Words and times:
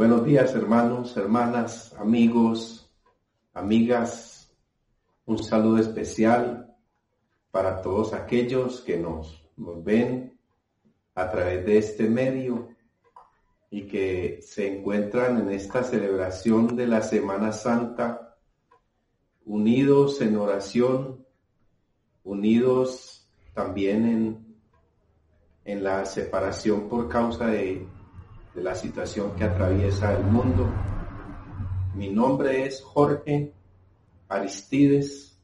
Buenos 0.00 0.24
días 0.24 0.54
hermanos, 0.54 1.14
hermanas, 1.18 1.94
amigos, 1.98 2.90
amigas. 3.52 4.50
Un 5.26 5.36
saludo 5.44 5.76
especial 5.76 6.74
para 7.50 7.82
todos 7.82 8.14
aquellos 8.14 8.80
que 8.80 8.96
nos, 8.96 9.46
ven 9.58 10.40
a 11.14 11.30
través 11.30 11.66
de 11.66 11.76
este 11.76 12.08
medio 12.08 12.70
y 13.70 13.82
que 13.88 14.40
se 14.40 14.74
encuentran 14.74 15.38
en 15.38 15.50
esta 15.50 15.82
celebración 15.82 16.76
de 16.76 16.86
la 16.86 17.02
Semana 17.02 17.52
Santa, 17.52 18.38
unidos 19.44 20.22
en 20.22 20.38
oración, 20.38 21.26
unidos 22.24 23.30
también 23.52 24.06
en, 24.06 24.56
en 25.66 25.84
la 25.84 26.06
separación 26.06 26.88
por 26.88 27.06
causa 27.10 27.48
de 27.48 27.86
de 28.54 28.62
la 28.62 28.74
situación 28.74 29.34
que 29.36 29.44
atraviesa 29.44 30.12
el 30.16 30.24
mundo. 30.24 30.68
Mi 31.94 32.08
nombre 32.08 32.66
es 32.66 32.82
Jorge 32.82 33.52
Aristides, 34.28 35.38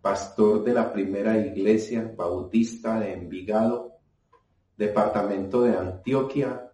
pastor 0.00 0.64
de 0.64 0.72
la 0.72 0.92
primera 0.92 1.38
iglesia 1.38 2.12
bautista 2.16 2.98
de 2.98 3.12
Envigado, 3.12 3.98
departamento 4.76 5.62
de 5.62 5.76
Antioquia, 5.76 6.72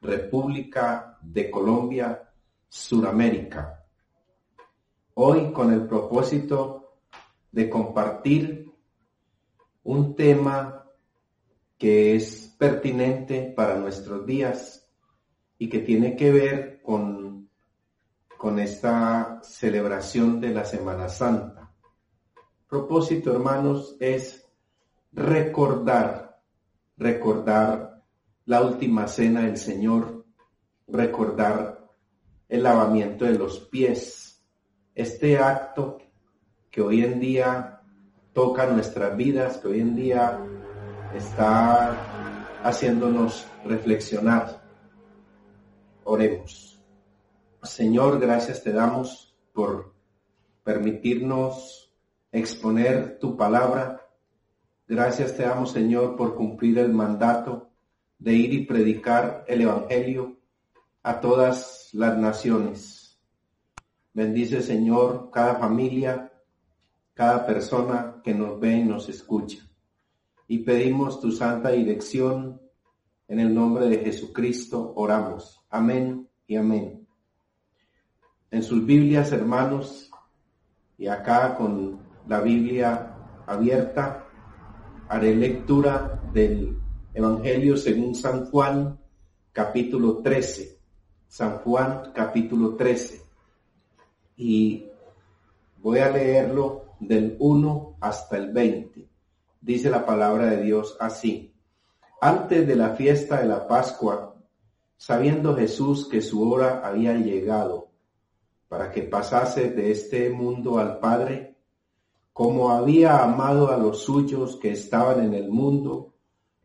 República 0.00 1.18
de 1.22 1.50
Colombia, 1.50 2.30
Suramérica. 2.68 3.84
Hoy 5.14 5.52
con 5.52 5.72
el 5.72 5.86
propósito 5.86 6.98
de 7.52 7.70
compartir 7.70 8.70
un 9.84 10.14
tema 10.14 10.84
que 11.78 12.16
es 12.16 12.54
pertinente 12.58 13.52
para 13.56 13.76
nuestros 13.76 14.26
días 14.26 14.85
y 15.58 15.68
que 15.68 15.80
tiene 15.80 16.16
que 16.16 16.30
ver 16.30 16.82
con, 16.82 17.48
con 18.36 18.58
esta 18.58 19.40
celebración 19.42 20.40
de 20.40 20.50
la 20.50 20.64
Semana 20.64 21.08
Santa. 21.08 21.72
Propósito, 22.68 23.32
hermanos, 23.32 23.96
es 24.00 24.46
recordar, 25.12 26.40
recordar 26.96 28.02
la 28.44 28.62
última 28.62 29.08
cena 29.08 29.42
del 29.42 29.56
Señor, 29.56 30.24
recordar 30.86 31.86
el 32.48 32.62
lavamiento 32.62 33.24
de 33.24 33.38
los 33.38 33.60
pies, 33.60 34.44
este 34.94 35.38
acto 35.38 35.98
que 36.70 36.82
hoy 36.82 37.02
en 37.02 37.18
día 37.18 37.80
toca 38.32 38.66
nuestras 38.66 39.16
vidas, 39.16 39.56
que 39.58 39.68
hoy 39.68 39.80
en 39.80 39.96
día 39.96 40.38
está 41.14 41.96
haciéndonos 42.62 43.46
reflexionar 43.64 44.65
Oremos. 46.08 46.80
Señor, 47.64 48.20
gracias 48.20 48.62
te 48.62 48.72
damos 48.72 49.36
por 49.52 49.92
permitirnos 50.62 51.92
exponer 52.30 53.18
tu 53.18 53.36
palabra. 53.36 54.06
Gracias 54.86 55.36
te 55.36 55.42
damos, 55.42 55.72
Señor, 55.72 56.14
por 56.14 56.36
cumplir 56.36 56.78
el 56.78 56.92
mandato 56.92 57.72
de 58.20 58.34
ir 58.34 58.54
y 58.54 58.66
predicar 58.66 59.44
el 59.48 59.62
Evangelio 59.62 60.36
a 61.02 61.20
todas 61.20 61.90
las 61.92 62.16
naciones. 62.16 63.20
Bendice, 64.14 64.62
Señor, 64.62 65.30
cada 65.32 65.56
familia, 65.56 66.32
cada 67.14 67.44
persona 67.44 68.20
que 68.22 68.32
nos 68.32 68.60
ve 68.60 68.76
y 68.76 68.84
nos 68.84 69.08
escucha. 69.08 69.58
Y 70.46 70.58
pedimos 70.58 71.20
tu 71.20 71.32
santa 71.32 71.70
dirección 71.70 72.60
en 73.26 73.40
el 73.40 73.52
nombre 73.52 73.88
de 73.88 73.98
Jesucristo 73.98 74.92
oramos. 74.94 75.55
Amén 75.70 76.28
y 76.46 76.56
amén. 76.56 77.06
En 78.50 78.62
sus 78.62 78.86
Biblias, 78.86 79.32
hermanos, 79.32 80.10
y 80.96 81.08
acá 81.08 81.56
con 81.56 81.98
la 82.28 82.40
Biblia 82.40 83.14
abierta, 83.46 84.26
haré 85.08 85.34
lectura 85.34 86.22
del 86.32 86.78
Evangelio 87.12 87.76
según 87.76 88.14
San 88.14 88.46
Juan, 88.46 88.98
capítulo 89.52 90.18
13. 90.18 90.78
San 91.26 91.58
Juan, 91.58 92.12
capítulo 92.14 92.76
13. 92.76 93.22
Y 94.36 94.86
voy 95.82 95.98
a 95.98 96.10
leerlo 96.10 96.94
del 97.00 97.36
1 97.40 97.96
hasta 98.00 98.36
el 98.36 98.52
20. 98.52 99.08
Dice 99.60 99.90
la 99.90 100.06
palabra 100.06 100.46
de 100.46 100.62
Dios 100.62 100.96
así. 101.00 101.52
Antes 102.20 102.66
de 102.66 102.76
la 102.76 102.90
fiesta 102.90 103.40
de 103.40 103.46
la 103.46 103.66
Pascua, 103.66 104.35
sabiendo 104.96 105.54
Jesús 105.54 106.08
que 106.08 106.20
su 106.20 106.50
hora 106.50 106.80
había 106.84 107.14
llegado 107.14 107.90
para 108.68 108.90
que 108.90 109.02
pasase 109.02 109.70
de 109.70 109.90
este 109.90 110.30
mundo 110.30 110.78
al 110.78 110.98
Padre, 110.98 111.56
como 112.32 112.70
había 112.70 113.22
amado 113.22 113.70
a 113.70 113.76
los 113.76 114.02
suyos 114.02 114.56
que 114.56 114.72
estaban 114.72 115.24
en 115.24 115.34
el 115.34 115.48
mundo, 115.48 116.14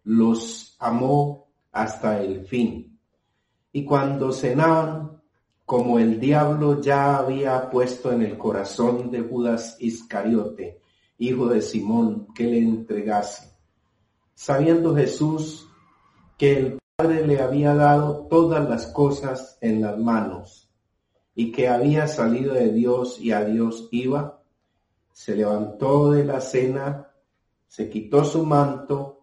los 0.04 0.76
amó 0.80 1.48
hasta 1.72 2.22
el 2.22 2.46
fin. 2.46 3.00
Y 3.72 3.86
cuando 3.86 4.34
cenaban, 4.34 5.22
como 5.66 6.00
el 6.00 6.20
diablo 6.20 6.82
ya 6.82 7.18
había 7.18 7.70
puesto 7.70 8.12
en 8.12 8.24
el 8.24 8.38
corazón 8.38 9.10
de 9.12 9.22
Judas 9.22 9.78
Iscariote, 9.80 10.82
hijo 11.18 11.48
de 11.48 11.62
Simón, 11.62 12.28
que 12.34 12.44
le 12.44 12.58
entregase, 12.58 13.54
sabiendo 14.34 14.94
Jesús 14.94 15.70
que 16.38 16.58
el 16.58 16.81
Padre 17.02 17.26
le 17.26 17.42
había 17.42 17.74
dado 17.74 18.28
todas 18.28 18.70
las 18.70 18.86
cosas 18.86 19.58
en 19.60 19.82
las 19.82 19.98
manos 19.98 20.70
y 21.34 21.52
que 21.52 21.68
había 21.68 22.08
salido 22.08 22.54
de 22.54 22.72
Dios 22.72 23.20
y 23.20 23.32
a 23.32 23.44
Dios 23.44 23.90
iba, 23.90 24.44
se 25.12 25.36
levantó 25.36 26.12
de 26.12 26.24
la 26.24 26.40
cena, 26.42 27.12
se 27.68 27.90
quitó 27.90 28.24
su 28.24 28.46
manto 28.46 29.22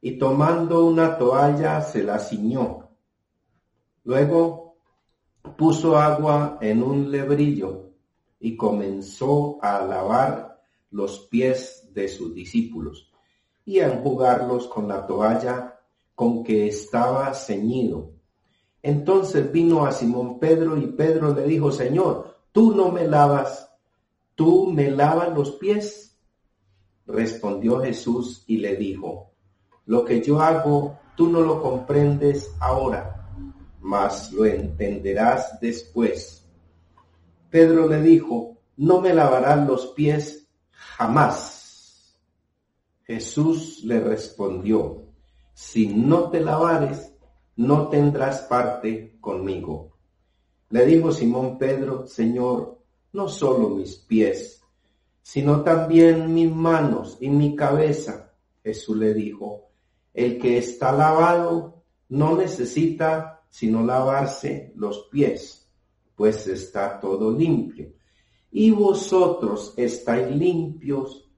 y 0.00 0.18
tomando 0.18 0.84
una 0.84 1.16
toalla 1.16 1.80
se 1.82 2.02
la 2.02 2.18
ciñó. 2.18 2.88
Luego 4.02 4.78
puso 5.56 5.96
agua 5.96 6.58
en 6.60 6.82
un 6.82 7.12
lebrillo 7.12 7.92
y 8.40 8.56
comenzó 8.56 9.60
a 9.62 9.80
lavar 9.84 10.60
los 10.90 11.20
pies 11.28 11.88
de 11.94 12.08
sus 12.08 12.34
discípulos 12.34 13.12
y 13.64 13.78
a 13.78 13.92
enjugarlos 13.92 14.66
con 14.66 14.88
la 14.88 15.06
toalla 15.06 15.71
con 16.14 16.44
que 16.44 16.66
estaba 16.66 17.32
ceñido. 17.34 18.12
Entonces 18.82 19.50
vino 19.52 19.86
a 19.86 19.92
Simón 19.92 20.38
Pedro 20.38 20.76
y 20.76 20.88
Pedro 20.88 21.34
le 21.34 21.44
dijo, 21.44 21.70
Señor, 21.70 22.36
tú 22.50 22.74
no 22.74 22.90
me 22.90 23.06
lavas, 23.06 23.70
tú 24.34 24.66
me 24.72 24.90
lavas 24.90 25.32
los 25.34 25.52
pies. 25.52 26.18
Respondió 27.06 27.80
Jesús 27.80 28.44
y 28.46 28.58
le 28.58 28.76
dijo, 28.76 29.32
lo 29.86 30.04
que 30.04 30.22
yo 30.22 30.40
hago, 30.40 30.98
tú 31.16 31.28
no 31.28 31.40
lo 31.40 31.62
comprendes 31.62 32.52
ahora, 32.60 33.28
mas 33.80 34.32
lo 34.32 34.44
entenderás 34.44 35.58
después. 35.60 36.48
Pedro 37.50 37.86
le 37.88 38.00
dijo, 38.00 38.58
no 38.76 39.00
me 39.00 39.12
lavarás 39.12 39.66
los 39.66 39.88
pies 39.88 40.48
jamás. 40.70 42.16
Jesús 43.04 43.82
le 43.84 44.00
respondió, 44.00 45.01
si 45.52 45.88
no 45.88 46.30
te 46.30 46.40
lavares, 46.40 47.12
no 47.56 47.88
tendrás 47.88 48.42
parte 48.42 49.16
conmigo. 49.20 49.92
Le 50.70 50.86
dijo 50.86 51.12
Simón 51.12 51.58
Pedro, 51.58 52.06
Señor, 52.06 52.78
no 53.12 53.28
solo 53.28 53.68
mis 53.68 53.96
pies, 53.96 54.62
sino 55.20 55.62
también 55.62 56.32
mis 56.32 56.50
manos 56.50 57.18
y 57.20 57.28
mi 57.28 57.54
cabeza. 57.54 58.32
Jesús 58.62 58.96
le 58.96 59.12
dijo, 59.12 59.68
el 60.14 60.38
que 60.38 60.58
está 60.58 60.92
lavado 60.92 61.82
no 62.08 62.36
necesita 62.36 63.44
sino 63.48 63.84
lavarse 63.84 64.72
los 64.76 65.08
pies, 65.10 65.70
pues 66.16 66.46
está 66.46 66.98
todo 66.98 67.30
limpio. 67.30 67.92
Y 68.50 68.70
vosotros 68.70 69.74
estáis 69.76 70.34
limpios, 70.34 71.30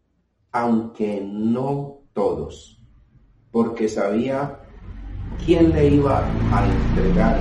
aunque 0.53 1.21
no 1.21 2.03
todos, 2.13 2.84
porque 3.55 3.89
sabía 3.89 4.67
quién 5.45 5.73
le 5.73 5.87
iba 5.87 6.45
a 6.51 6.67
entregar. 6.67 7.39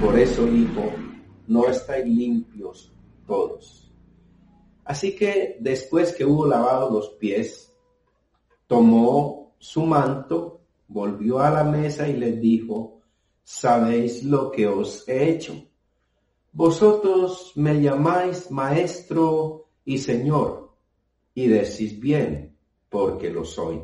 Por 0.00 0.18
eso 0.18 0.44
dijo, 0.46 0.82
no 1.46 1.68
estáis 1.68 2.06
limpios 2.06 2.92
todos. 3.24 3.88
Así 4.84 5.14
que 5.14 5.56
después 5.60 6.12
que 6.12 6.24
hubo 6.24 6.44
lavado 6.44 6.90
los 6.90 7.10
pies, 7.10 7.72
tomó 8.66 9.54
su 9.60 9.86
manto, 9.86 10.62
volvió 10.88 11.38
a 11.38 11.50
la 11.50 11.62
mesa 11.62 12.08
y 12.08 12.14
les 12.14 12.40
dijo, 12.40 13.02
sabéis 13.44 14.24
lo 14.24 14.50
que 14.50 14.66
os 14.66 15.08
he 15.08 15.30
hecho. 15.30 15.54
Vosotros 16.50 17.52
me 17.54 17.80
llamáis 17.80 18.50
maestro 18.50 19.68
y 19.84 19.98
señor 19.98 20.74
y 21.32 21.46
decís 21.46 22.00
bien, 22.00 22.58
porque 22.88 23.30
lo 23.30 23.44
soy. 23.44 23.80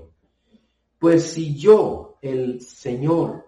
Pues 1.05 1.33
si 1.33 1.55
yo, 1.55 2.17
el 2.23 2.63
Señor 2.63 3.45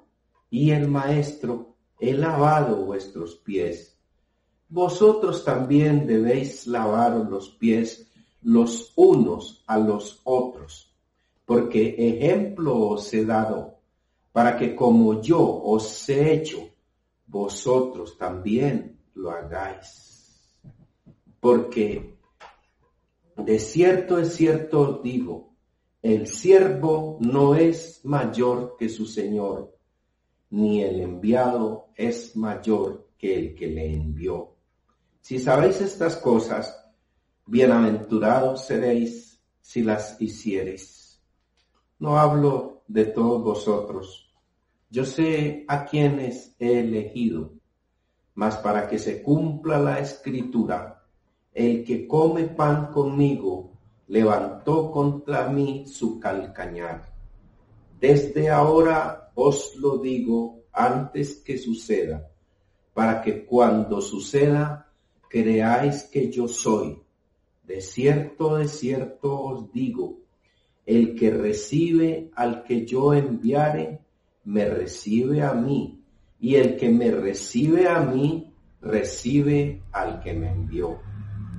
y 0.50 0.72
el 0.72 0.88
Maestro, 0.88 1.74
he 1.98 2.12
lavado 2.12 2.84
vuestros 2.84 3.36
pies. 3.36 3.98
Vosotros 4.68 5.42
también 5.42 6.06
debéis 6.06 6.66
lavaros 6.66 7.30
los 7.30 7.48
pies 7.48 8.12
los 8.42 8.92
unos 8.94 9.64
a 9.66 9.78
los 9.78 10.20
otros, 10.24 10.94
porque 11.46 11.94
ejemplo 11.96 12.78
os 12.78 13.14
he 13.14 13.24
dado, 13.24 13.78
para 14.32 14.58
que 14.58 14.76
como 14.76 15.22
yo 15.22 15.40
os 15.40 16.06
he 16.10 16.34
hecho, 16.34 16.58
vosotros 17.26 18.18
también 18.18 19.00
lo 19.14 19.30
hagáis. 19.30 20.54
Porque 21.40 22.18
de 23.34 23.58
cierto 23.58 24.18
es 24.18 24.34
cierto 24.34 25.00
digo, 25.02 25.45
el 26.14 26.28
siervo 26.28 27.18
no 27.20 27.56
es 27.56 28.04
mayor 28.04 28.76
que 28.78 28.88
su 28.88 29.06
Señor, 29.06 29.76
ni 30.50 30.80
el 30.80 31.00
enviado 31.00 31.88
es 31.96 32.36
mayor 32.36 33.08
que 33.18 33.36
el 33.36 33.56
que 33.56 33.66
le 33.66 33.92
envió. 33.92 34.54
Si 35.20 35.40
sabéis 35.40 35.80
estas 35.80 36.14
cosas, 36.14 36.80
bienaventurados 37.44 38.66
seréis 38.66 39.42
si 39.60 39.82
las 39.82 40.20
hiciereis. 40.20 41.20
No 41.98 42.20
hablo 42.20 42.84
de 42.86 43.06
todos 43.06 43.42
vosotros. 43.42 44.32
Yo 44.88 45.04
sé 45.04 45.64
a 45.66 45.86
quienes 45.86 46.54
he 46.60 46.78
elegido, 46.78 47.54
mas 48.34 48.56
para 48.58 48.86
que 48.86 49.00
se 49.00 49.24
cumpla 49.24 49.80
la 49.80 49.98
escritura, 49.98 51.02
el 51.52 51.82
que 51.84 52.06
come 52.06 52.44
pan 52.44 52.92
conmigo 52.92 53.75
levantó 54.08 54.90
contra 54.90 55.48
mí 55.48 55.86
su 55.86 56.20
calcañar. 56.20 57.12
Desde 58.00 58.50
ahora 58.50 59.30
os 59.34 59.74
lo 59.76 59.98
digo 59.98 60.64
antes 60.72 61.36
que 61.36 61.58
suceda, 61.58 62.30
para 62.94 63.22
que 63.22 63.44
cuando 63.44 64.00
suceda 64.00 64.90
creáis 65.28 66.04
que 66.04 66.30
yo 66.30 66.46
soy. 66.48 66.98
De 67.64 67.80
cierto, 67.80 68.56
de 68.56 68.68
cierto 68.68 69.40
os 69.40 69.72
digo, 69.72 70.18
el 70.84 71.16
que 71.16 71.30
recibe 71.30 72.30
al 72.36 72.62
que 72.62 72.86
yo 72.86 73.12
enviare, 73.12 74.00
me 74.44 74.66
recibe 74.66 75.42
a 75.42 75.52
mí, 75.52 76.00
y 76.38 76.54
el 76.54 76.76
que 76.76 76.88
me 76.90 77.10
recibe 77.10 77.88
a 77.88 78.00
mí, 78.00 78.52
recibe 78.80 79.82
al 79.90 80.20
que 80.20 80.32
me 80.32 80.52
envió. 80.52 81.00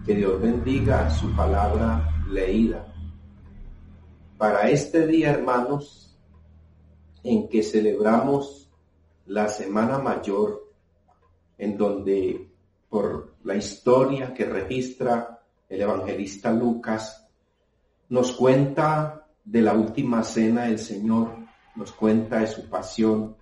Que 0.06 0.16
Dios 0.16 0.42
bendiga 0.42 1.10
su 1.10 1.36
palabra 1.36 2.17
leída. 2.30 2.94
Para 4.38 4.70
este 4.70 5.08
día, 5.08 5.32
hermanos, 5.32 6.16
en 7.24 7.50
que 7.50 7.64
celebramos 7.64 8.70
la 9.26 9.50
Semana 9.50 9.98
Mayor, 9.98 10.72
en 11.58 11.78
donde 11.78 12.50
por 12.90 13.36
la 13.44 13.56
historia 13.56 14.34
que 14.34 14.46
registra 14.46 15.42
el 15.68 15.82
evangelista 15.82 16.52
Lucas, 16.52 17.28
nos 18.10 18.32
cuenta 18.32 19.28
de 19.44 19.62
la 19.62 19.74
última 19.74 20.24
cena 20.24 20.66
del 20.66 20.80
Señor, 20.80 21.36
nos 21.76 21.92
cuenta 21.92 22.40
de 22.40 22.48
su 22.48 22.70
pasión, 22.70 23.36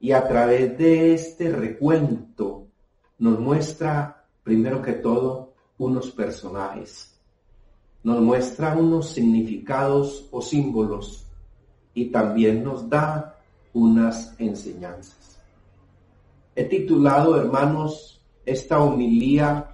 y 0.00 0.12
a 0.12 0.26
través 0.26 0.76
de 0.76 1.14
este 1.14 1.50
recuento 1.50 2.66
nos 3.18 3.38
muestra, 3.38 4.26
primero 4.42 4.82
que 4.82 4.94
todo, 4.94 5.54
unos 5.78 6.10
personajes, 6.10 7.11
nos 8.02 8.20
muestra 8.20 8.76
unos 8.76 9.10
significados 9.10 10.28
o 10.30 10.42
símbolos 10.42 11.26
y 11.94 12.06
también 12.06 12.64
nos 12.64 12.88
da 12.88 13.38
unas 13.72 14.34
enseñanzas. 14.38 15.40
He 16.54 16.64
titulado, 16.64 17.40
hermanos, 17.40 18.20
esta 18.44 18.80
homilía 18.80 19.68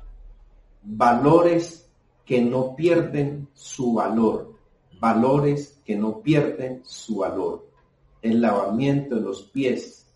Valores 0.91 1.91
que 2.25 2.41
no 2.41 2.75
pierden 2.75 3.49
su 3.53 3.95
valor, 3.95 4.55
valores 5.01 5.81
que 5.85 5.97
no 5.97 6.23
pierden 6.23 6.83
su 6.85 7.17
valor. 7.19 7.69
El 8.23 8.41
lavamiento 8.41 9.17
de 9.17 9.21
los 9.21 9.43
pies 9.43 10.07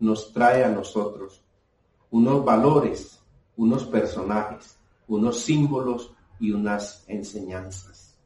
nos 0.00 0.32
trae 0.32 0.64
a 0.64 0.68
nosotros 0.68 1.42
unos 2.10 2.44
valores, 2.44 3.20
unos 3.56 3.84
personajes, 3.84 4.78
unos 5.06 5.40
símbolos 5.40 6.12
y 6.38 6.52
unas 6.52 7.04
enseñanzas. 7.08 8.18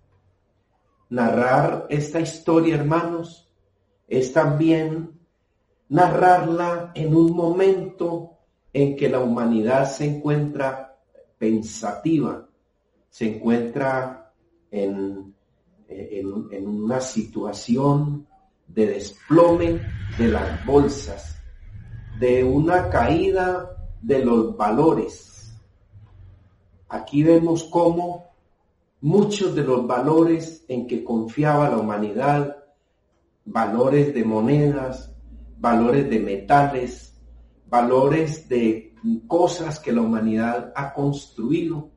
Narrar 1.09 1.87
esta 1.89 2.21
historia, 2.21 2.77
hermanos, 2.77 3.51
es 4.07 4.33
también 4.33 5.21
narrarla 5.89 6.93
en 6.95 7.15
un 7.15 7.33
momento 7.33 8.39
en 8.73 8.97
que 8.97 9.09
la 9.09 9.21
humanidad 9.21 9.91
se 9.91 10.07
encuentra 10.07 10.99
pensativa, 11.39 12.49
se 13.09 13.37
encuentra 13.37 14.33
en, 14.71 15.35
en, 15.89 16.67
una 16.67 17.01
situación 17.01 18.27
de 18.69 18.87
desplome 18.87 19.81
de 20.17 20.29
las 20.29 20.65
bolsas, 20.65 21.37
de 22.21 22.45
una 22.45 22.89
caída 22.89 23.71
de 24.01 24.25
los 24.25 24.57
valores. 24.57 25.30
Aquí 26.91 27.23
vemos 27.23 27.63
cómo 27.63 28.31
muchos 29.01 29.55
de 29.55 29.63
los 29.63 29.87
valores 29.87 30.65
en 30.67 30.89
que 30.89 31.05
confiaba 31.05 31.71
la 31.71 31.79
humanidad, 31.79 32.65
valores 33.45 34.13
de 34.13 34.25
monedas, 34.25 35.15
valores 35.57 36.11
de 36.11 36.19
metales, 36.19 37.17
valores 37.69 38.49
de 38.49 38.93
cosas 39.29 39.79
que 39.79 39.93
la 39.93 40.01
humanidad 40.01 40.73
ha 40.75 40.93
construido, 40.93 41.91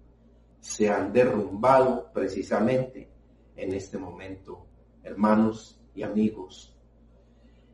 se 0.60 0.92
han 0.92 1.12
derrumbado 1.12 2.12
precisamente 2.14 3.10
en 3.56 3.74
este 3.74 3.98
momento, 3.98 4.68
hermanos 5.02 5.82
y 5.96 6.04
amigos. 6.04 6.78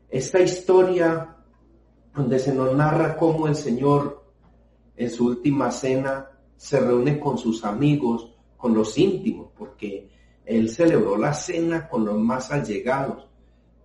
Esta 0.08 0.40
historia 0.40 1.36
donde 2.14 2.38
se 2.38 2.54
nos 2.54 2.74
narra 2.74 3.14
cómo 3.18 3.46
el 3.46 3.54
Señor 3.54 4.24
en 4.96 5.10
su 5.10 5.26
última 5.26 5.70
cena 5.70 6.29
se 6.60 6.78
reúne 6.78 7.18
con 7.18 7.38
sus 7.38 7.64
amigos, 7.64 8.34
con 8.58 8.74
los 8.74 8.98
íntimos, 8.98 9.48
porque 9.56 10.10
él 10.44 10.68
celebró 10.68 11.16
la 11.16 11.32
cena 11.32 11.88
con 11.88 12.04
los 12.04 12.18
más 12.18 12.50
allegados, 12.50 13.26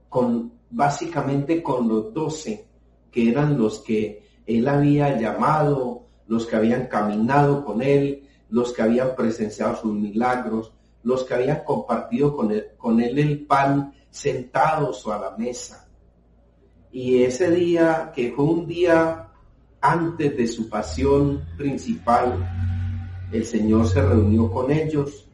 con 0.10 0.52
básicamente 0.70 1.64
con 1.64 1.88
los 1.88 2.14
doce, 2.14 2.68
que 3.10 3.30
eran 3.30 3.58
los 3.58 3.80
que 3.80 4.28
él 4.46 4.68
había 4.68 5.18
llamado, 5.18 6.08
los 6.28 6.46
que 6.46 6.58
habían 6.58 6.88
caminado 6.88 7.64
con 7.64 7.82
él, 7.82 8.28
los 8.50 8.74
que 8.74 8.82
habían 8.82 9.16
presenciado 9.16 9.78
sus 9.78 9.94
milagros, 9.94 10.74
los 11.04 11.24
que 11.24 11.34
habían 11.34 11.64
compartido 11.64 12.36
con 12.36 12.52
él, 13.02 13.20
el 13.20 13.46
pan 13.46 13.94
sentados 14.10 15.08
a 15.08 15.18
la 15.18 15.38
mesa. 15.38 15.88
Y 16.92 17.24
ese 17.24 17.52
día, 17.52 18.12
que 18.14 18.34
fue 18.34 18.44
un 18.44 18.68
día 18.68 19.30
antes 19.92 20.36
de 20.36 20.48
su 20.48 20.68
pasión 20.68 21.46
principal, 21.58 23.30
el 23.32 23.46
Señor 23.46 23.88
se 23.88 24.02
reunió 24.02 24.52
con 24.52 24.72
ellos 24.72 25.28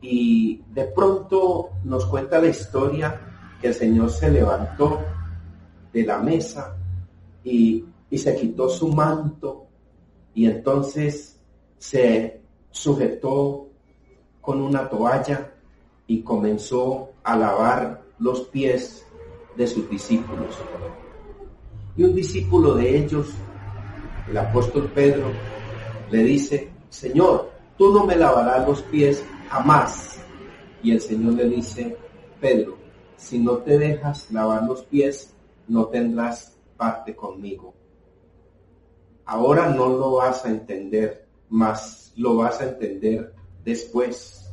y 0.00 0.62
de 0.72 0.84
pronto 0.84 1.70
nos 1.84 2.06
cuenta 2.06 2.40
la 2.40 2.48
historia 2.48 3.20
que 3.60 3.68
el 3.68 3.74
Señor 3.74 4.10
se 4.10 4.30
levantó 4.30 5.00
de 5.92 6.02
la 6.02 6.18
mesa 6.18 6.76
y, 7.42 7.84
y 8.10 8.18
se 8.18 8.34
quitó 8.36 8.68
su 8.68 8.88
manto 8.88 9.66
y 10.34 10.46
entonces 10.46 11.38
se 11.78 12.40
sujetó 12.70 13.68
con 14.40 14.60
una 14.60 14.88
toalla 14.88 15.52
y 16.06 16.22
comenzó 16.22 17.10
a 17.22 17.36
lavar 17.36 18.02
los 18.18 18.40
pies 18.42 19.06
de 19.56 19.66
sus 19.66 19.88
discípulos. 19.88 20.54
Y 21.96 22.04
un 22.04 22.14
discípulo 22.14 22.74
de 22.74 22.98
ellos, 22.98 23.28
el 24.28 24.36
apóstol 24.38 24.90
Pedro, 24.94 25.30
le 26.10 26.22
dice, 26.22 26.70
Señor, 26.88 27.50
tú 27.76 27.92
no 27.92 28.06
me 28.06 28.16
lavarás 28.16 28.66
los 28.66 28.82
pies 28.82 29.24
jamás. 29.48 30.18
Y 30.82 30.92
el 30.92 31.00
Señor 31.00 31.34
le 31.34 31.48
dice, 31.48 31.96
Pedro, 32.40 32.76
si 33.16 33.38
no 33.38 33.58
te 33.58 33.78
dejas 33.78 34.30
lavar 34.30 34.64
los 34.64 34.82
pies, 34.84 35.34
no 35.68 35.86
tendrás 35.86 36.56
parte 36.76 37.14
conmigo. 37.14 37.74
Ahora 39.24 39.70
no 39.70 39.88
lo 39.88 40.12
vas 40.16 40.44
a 40.44 40.50
entender, 40.50 41.26
mas 41.48 42.12
lo 42.16 42.36
vas 42.36 42.60
a 42.60 42.68
entender 42.68 43.34
después. 43.64 44.50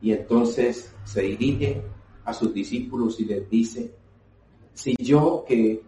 Y 0.00 0.12
entonces 0.12 0.92
se 1.04 1.22
dirige 1.22 1.82
a 2.24 2.32
sus 2.32 2.52
discípulos 2.52 3.20
y 3.20 3.24
les 3.24 3.48
dice, 3.48 3.94
si 4.74 4.94
yo 4.98 5.44
que 5.46 5.82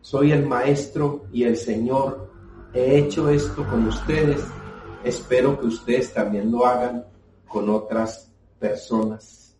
soy 0.00 0.32
el 0.32 0.46
maestro 0.46 1.26
y 1.32 1.44
el 1.44 1.56
Señor 1.56 2.31
he 2.74 2.98
hecho 2.98 3.28
esto 3.28 3.66
con 3.68 3.86
ustedes, 3.86 4.42
espero 5.04 5.58
que 5.58 5.66
ustedes 5.66 6.12
también 6.12 6.50
lo 6.50 6.66
hagan 6.66 7.04
con 7.46 7.68
otras 7.68 8.32
personas. 8.58 9.56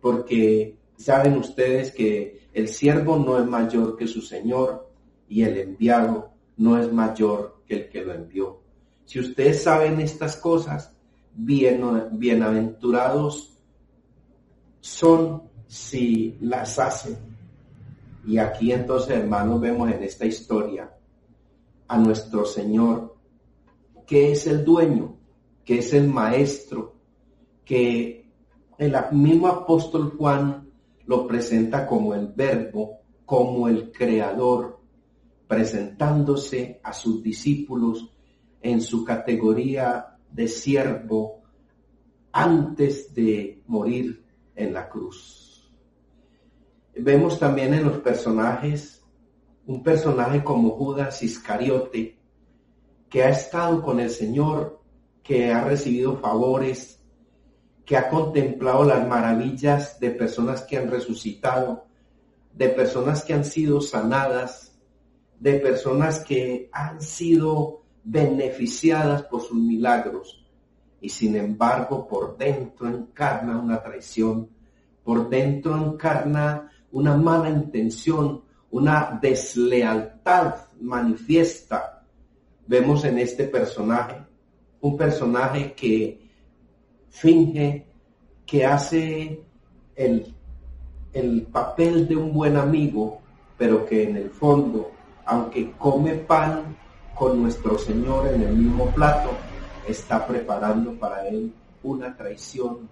Porque 0.00 0.76
saben 0.96 1.38
ustedes 1.38 1.90
que 1.90 2.48
el 2.52 2.68
siervo 2.68 3.16
no 3.16 3.38
es 3.38 3.46
mayor 3.46 3.96
que 3.96 4.06
su 4.06 4.20
Señor 4.20 4.90
y 5.28 5.42
el 5.42 5.56
enviado 5.58 6.32
no 6.58 6.78
es 6.78 6.92
mayor 6.92 7.62
que 7.66 7.74
el 7.74 7.88
que 7.88 8.04
lo 8.04 8.12
envió. 8.12 8.60
Si 9.06 9.20
ustedes 9.20 9.62
saben 9.62 10.00
estas 10.00 10.36
cosas, 10.36 10.92
bien, 11.34 11.82
bienaventurados 12.12 13.58
son 14.80 15.44
si 15.66 16.36
las 16.40 16.78
hacen. 16.78 17.16
Y 18.26 18.38
aquí 18.38 18.72
entonces, 18.72 19.18
hermanos, 19.18 19.60
vemos 19.60 19.90
en 19.90 20.02
esta 20.02 20.24
historia 20.26 20.90
a 21.88 21.98
nuestro 21.98 22.44
Señor, 22.44 23.16
que 24.06 24.32
es 24.32 24.46
el 24.46 24.64
dueño, 24.64 25.16
que 25.64 25.78
es 25.78 25.92
el 25.92 26.08
maestro, 26.08 26.94
que 27.64 28.30
el 28.78 28.94
mismo 29.12 29.48
apóstol 29.48 30.14
Juan 30.16 30.68
lo 31.06 31.26
presenta 31.26 31.86
como 31.86 32.14
el 32.14 32.28
verbo, 32.28 33.00
como 33.24 33.68
el 33.68 33.92
creador, 33.92 34.80
presentándose 35.46 36.80
a 36.82 36.92
sus 36.92 37.22
discípulos 37.22 38.10
en 38.60 38.80
su 38.80 39.04
categoría 39.04 40.16
de 40.30 40.48
siervo 40.48 41.42
antes 42.32 43.14
de 43.14 43.62
morir 43.66 44.24
en 44.56 44.72
la 44.72 44.88
cruz. 44.88 45.70
Vemos 46.96 47.38
también 47.38 47.74
en 47.74 47.84
los 47.84 47.98
personajes 47.98 49.03
un 49.66 49.82
personaje 49.82 50.42
como 50.44 50.70
Judas 50.70 51.22
Iscariote, 51.22 52.18
que 53.08 53.22
ha 53.22 53.30
estado 53.30 53.82
con 53.82 54.00
el 54.00 54.10
Señor, 54.10 54.80
que 55.22 55.52
ha 55.52 55.64
recibido 55.64 56.18
favores, 56.18 57.00
que 57.84 57.96
ha 57.96 58.08
contemplado 58.08 58.84
las 58.84 59.06
maravillas 59.06 59.98
de 60.00 60.10
personas 60.10 60.62
que 60.62 60.78
han 60.78 60.90
resucitado, 60.90 61.86
de 62.52 62.68
personas 62.68 63.24
que 63.24 63.34
han 63.34 63.44
sido 63.44 63.80
sanadas, 63.80 64.78
de 65.38 65.54
personas 65.54 66.20
que 66.20 66.68
han 66.72 67.00
sido 67.00 67.82
beneficiadas 68.04 69.22
por 69.24 69.42
sus 69.42 69.58
milagros. 69.58 70.46
Y 71.00 71.08
sin 71.08 71.36
embargo 71.36 72.06
por 72.06 72.36
dentro 72.36 72.88
encarna 72.88 73.58
una 73.58 73.82
traición, 73.82 74.48
por 75.02 75.28
dentro 75.28 75.76
encarna 75.76 76.70
una 76.92 77.16
mala 77.16 77.50
intención, 77.50 78.42
una 78.74 79.16
deslealtad 79.22 80.56
manifiesta. 80.80 82.02
Vemos 82.66 83.04
en 83.04 83.20
este 83.20 83.44
personaje 83.44 84.16
un 84.80 84.96
personaje 84.96 85.74
que 85.74 86.20
finge 87.08 87.86
que 88.44 88.66
hace 88.66 89.40
el, 89.94 90.34
el 91.12 91.42
papel 91.42 92.08
de 92.08 92.16
un 92.16 92.32
buen 92.32 92.56
amigo, 92.56 93.20
pero 93.56 93.86
que 93.86 94.08
en 94.08 94.16
el 94.16 94.30
fondo, 94.30 94.90
aunque 95.24 95.70
come 95.78 96.16
pan 96.16 96.76
con 97.14 97.40
nuestro 97.40 97.78
Señor 97.78 98.26
en 98.26 98.42
el 98.42 98.56
mismo 98.56 98.86
plato, 98.86 99.30
está 99.86 100.26
preparando 100.26 100.94
para 100.94 101.28
él 101.28 101.54
una 101.84 102.16
traición, 102.16 102.88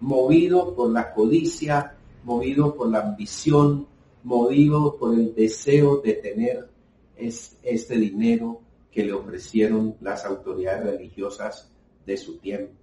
movido 0.00 0.74
por 0.74 0.90
la 0.90 1.14
codicia, 1.14 1.94
movido 2.24 2.74
por 2.74 2.88
la 2.88 3.02
ambición, 3.02 3.86
movido 4.22 4.96
por 4.98 5.14
el 5.14 5.34
deseo 5.34 6.00
de 6.00 6.14
tener 6.14 6.68
este 7.16 7.96
dinero 7.96 8.60
que 8.90 9.04
le 9.04 9.12
ofrecieron 9.12 9.96
las 10.00 10.24
autoridades 10.24 10.84
religiosas 10.84 11.70
de 12.06 12.16
su 12.16 12.38
tiempo. 12.38 12.74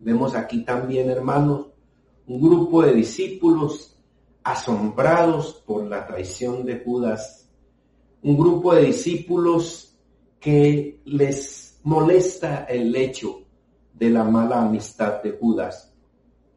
Vemos 0.00 0.34
aquí 0.34 0.64
también, 0.64 1.08
hermanos, 1.10 1.68
un 2.26 2.40
grupo 2.40 2.82
de 2.82 2.94
discípulos 2.94 3.96
asombrados 4.42 5.62
por 5.66 5.84
la 5.86 6.06
traición 6.06 6.64
de 6.64 6.80
Judas 6.80 7.44
un 8.24 8.38
grupo 8.38 8.74
de 8.74 8.86
discípulos 8.86 9.94
que 10.40 11.00
les 11.04 11.78
molesta 11.82 12.64
el 12.64 12.96
hecho 12.96 13.42
de 13.92 14.08
la 14.08 14.24
mala 14.24 14.62
amistad 14.62 15.22
de 15.22 15.32
Judas, 15.32 15.94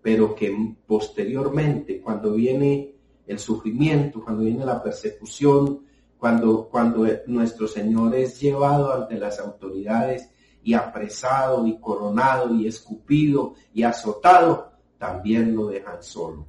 pero 0.02 0.34
que 0.34 0.76
posteriormente, 0.88 2.00
cuando 2.00 2.34
viene 2.34 2.96
el 3.28 3.40
sufrimiento, 3.40 4.24
cuando 4.24 4.44
viene 4.44 4.66
la 4.66 4.82
persecución, 4.82 5.82
cuando, 6.18 6.68
cuando 6.70 7.06
nuestro 7.28 7.68
Señor 7.68 8.16
es 8.16 8.40
llevado 8.40 8.94
ante 8.94 9.18
las 9.18 9.40
autoridades 9.40 10.32
y 10.64 10.74
apresado 10.74 11.68
y 11.68 11.80
coronado 11.80 12.54
y 12.56 12.68
escupido 12.68 13.54
y 13.74 13.84
azotado, 13.84 14.72
también 14.98 15.56
lo 15.56 15.68
dejan 15.68 16.02
solo. 16.02 16.48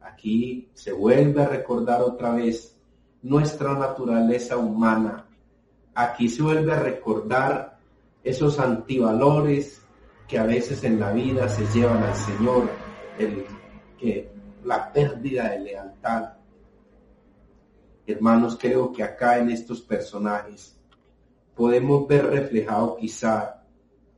Aquí 0.00 0.70
se 0.74 0.92
vuelve 0.92 1.42
a 1.42 1.48
recordar 1.48 2.02
otra 2.02 2.32
vez 2.32 2.76
nuestra 3.22 3.74
naturaleza 3.74 4.56
humana. 4.56 5.26
Aquí 5.94 6.28
se 6.28 6.42
vuelve 6.42 6.72
a 6.72 6.80
recordar 6.80 7.78
esos 8.24 8.58
antivalores 8.58 9.82
que 10.26 10.38
a 10.38 10.44
veces 10.44 10.84
en 10.84 11.00
la 11.00 11.12
vida 11.12 11.48
se 11.48 11.66
llevan 11.66 12.02
al 12.02 12.14
Señor, 12.14 12.68
el, 13.18 13.44
que, 13.98 14.30
la 14.64 14.92
pérdida 14.92 15.50
de 15.50 15.60
lealtad. 15.60 16.32
Hermanos, 18.06 18.58
creo 18.60 18.92
que 18.92 19.02
acá 19.02 19.38
en 19.38 19.50
estos 19.50 19.80
personajes 19.80 20.78
podemos 21.54 22.06
ver 22.06 22.26
reflejado 22.26 22.96
quizá 22.96 23.62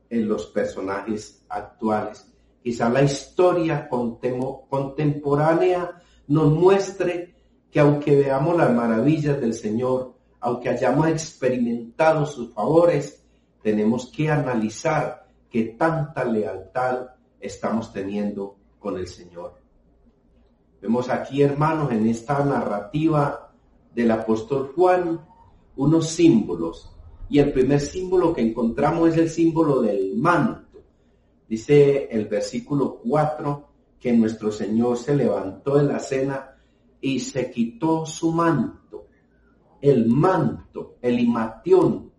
en 0.09 0.27
los 0.27 0.45
personajes 0.47 1.43
actuales. 1.49 2.27
Quizá 2.63 2.89
la 2.89 3.01
historia 3.01 3.89
contemporánea 3.89 6.01
nos 6.27 6.51
muestre 6.51 7.35
que 7.71 7.79
aunque 7.79 8.15
veamos 8.15 8.57
las 8.57 8.71
maravillas 8.71 9.39
del 9.41 9.53
Señor, 9.53 10.13
aunque 10.39 10.69
hayamos 10.69 11.07
experimentado 11.07 12.25
sus 12.25 12.53
favores, 12.53 13.23
tenemos 13.61 14.11
que 14.11 14.29
analizar 14.29 15.27
que 15.49 15.63
tanta 15.63 16.25
lealtad 16.25 17.07
estamos 17.39 17.93
teniendo 17.93 18.57
con 18.79 18.97
el 18.97 19.07
Señor. 19.07 19.60
Vemos 20.81 21.09
aquí, 21.09 21.43
hermanos, 21.43 21.91
en 21.91 22.07
esta 22.07 22.43
narrativa 22.43 23.51
del 23.93 24.09
apóstol 24.11 24.71
Juan, 24.75 25.21
unos 25.75 26.09
símbolos. 26.09 26.91
Y 27.29 27.39
el 27.39 27.51
primer 27.53 27.79
símbolo 27.79 28.33
que 28.33 28.41
encontramos 28.41 29.09
es 29.09 29.17
el 29.17 29.29
símbolo 29.29 29.81
del 29.81 30.17
manto. 30.17 30.81
Dice 31.47 32.07
el 32.11 32.27
versículo 32.27 32.99
4 33.07 33.67
que 33.99 34.11
nuestro 34.13 34.51
Señor 34.51 34.97
se 34.97 35.15
levantó 35.15 35.77
de 35.77 35.83
la 35.83 35.99
cena 35.99 36.57
y 36.99 37.19
se 37.19 37.51
quitó 37.51 38.05
su 38.05 38.31
manto, 38.31 39.07
el 39.79 40.07
manto, 40.07 40.95
el 41.01 41.19
imatión, 41.19 42.11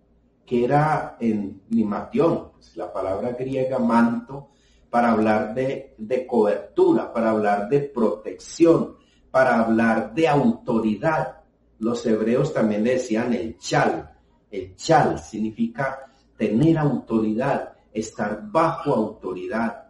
que 0.45 0.65
era 0.65 1.17
en 1.21 1.63
imatión, 1.71 2.51
pues, 2.53 2.77
la 2.77 2.93
palabra 2.93 3.33
griega 3.33 3.79
manto, 3.79 4.51
para 4.93 5.13
hablar 5.13 5.55
de, 5.55 5.95
de 5.97 6.27
cobertura, 6.27 7.11
para 7.15 7.31
hablar 7.31 7.67
de 7.71 7.81
protección, 7.81 8.99
para 9.31 9.59
hablar 9.65 10.13
de 10.13 10.29
autoridad. 10.29 11.39
Los 11.79 12.05
hebreos 12.05 12.53
también 12.53 12.85
decían 12.85 13.33
el 13.33 13.57
chal. 13.57 14.11
El 14.51 14.77
chal 14.77 15.19
significa 15.19 16.13
tener 16.37 16.77
autoridad, 16.77 17.73
estar 17.91 18.43
bajo 18.51 18.93
autoridad. 18.93 19.85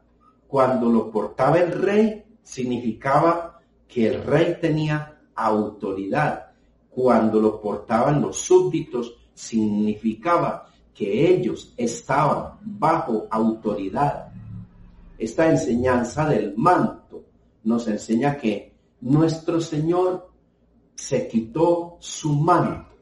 Cuando 0.46 0.88
lo 0.88 1.10
portaba 1.10 1.58
el 1.58 1.72
rey, 1.72 2.22
significaba 2.40 3.58
que 3.88 4.06
el 4.06 4.22
rey 4.22 4.56
tenía 4.60 5.18
autoridad. 5.34 6.52
Cuando 6.88 7.40
lo 7.40 7.60
portaban 7.60 8.22
los 8.22 8.36
súbditos, 8.36 9.16
significaba 9.34 10.68
que 10.94 11.28
ellos 11.28 11.74
estaban 11.76 12.58
bajo 12.62 13.26
autoridad. 13.28 14.31
Esta 15.22 15.48
enseñanza 15.48 16.28
del 16.28 16.56
manto 16.56 17.26
nos 17.62 17.86
enseña 17.86 18.36
que 18.36 18.74
nuestro 19.02 19.60
Señor 19.60 20.32
se 20.96 21.28
quitó 21.28 21.96
su 22.00 22.32
manto, 22.34 22.96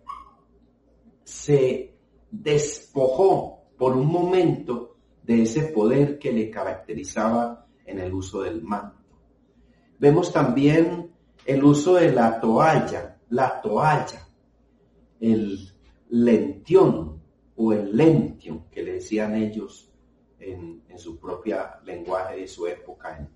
se 1.25 1.97
despojó 2.31 3.63
por 3.79 3.97
un 3.97 4.07
momento 4.09 4.99
de 5.23 5.45
ese 5.45 5.63
poder 5.69 6.19
que 6.19 6.31
le 6.31 6.51
caracterizaba 6.51 7.67
en 7.87 8.01
el 8.01 8.13
uso 8.13 8.43
del 8.43 8.61
manto. 8.61 9.01
Vemos 9.99 10.31
también 10.31 11.11
el 11.47 11.65
uso 11.65 11.95
de 11.95 12.13
la 12.13 12.39
toalla, 12.39 13.19
la 13.31 13.63
toalla, 13.63 14.29
el 15.21 15.73
lentión 16.11 17.23
o 17.57 17.73
el 17.73 17.97
lentium 17.97 18.65
que 18.71 18.83
le 18.83 18.93
decían 18.93 19.35
ellos 19.37 19.90
en, 20.41 20.83
su 20.97 21.19
propia 21.19 21.81
lenguaje 21.85 22.37
de 22.37 22.49
su 22.49 22.67
época. 22.67 23.27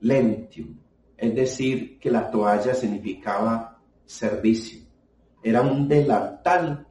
Lentium, 0.00 0.78
es 1.16 1.34
decir, 1.34 1.98
que 1.98 2.10
la 2.10 2.30
toalla 2.30 2.74
significaba 2.74 3.78
servicio. 4.04 4.80
Era 5.42 5.62
un 5.62 5.88
delantal 5.88 6.86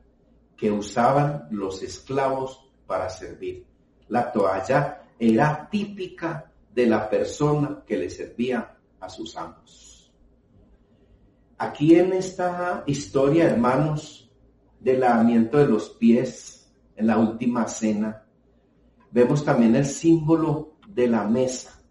que 0.58 0.72
usaban 0.72 1.48
los 1.52 1.82
esclavos 1.84 2.70
para 2.86 3.10
servir. 3.10 3.66
La 4.08 4.32
toalla 4.32 5.04
era 5.18 5.68
típica 5.70 6.52
de 6.74 6.88
la 6.88 7.10
persona 7.10 7.84
que 7.86 7.98
le 7.98 8.10
servía 8.10 8.78
a 9.00 9.10
sus 9.10 9.36
amos. 9.38 10.12
Aquí 11.58 11.96
en 11.96 12.14
esta 12.14 12.84
historia, 12.88 13.46
hermanos, 13.50 14.32
del 14.80 15.02
lavamiento 15.02 15.58
de 15.58 15.68
los 15.68 15.90
pies 15.90 16.72
en 16.96 17.08
la 17.08 17.18
última 17.18 17.68
cena, 17.68 18.26
vemos 19.12 19.44
también 19.44 19.76
el 19.76 19.86
símbolo 19.86 20.74
de 20.88 21.08
la 21.08 21.24
mesa. 21.26 21.82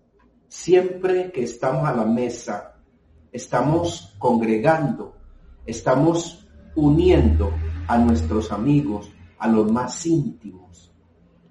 Siempre 0.48 1.30
que 1.32 1.42
estamos 1.42 1.86
a 1.88 1.94
la 1.94 2.04
mesa, 2.04 2.76
estamos 3.32 4.14
congregando, 4.18 5.14
estamos 5.66 6.48
uniendo 6.74 7.52
a 7.86 7.98
nuestros 7.98 8.52
amigos, 8.52 9.10
a 9.38 9.48
los 9.48 9.70
más 9.70 10.06
íntimos. 10.06 10.92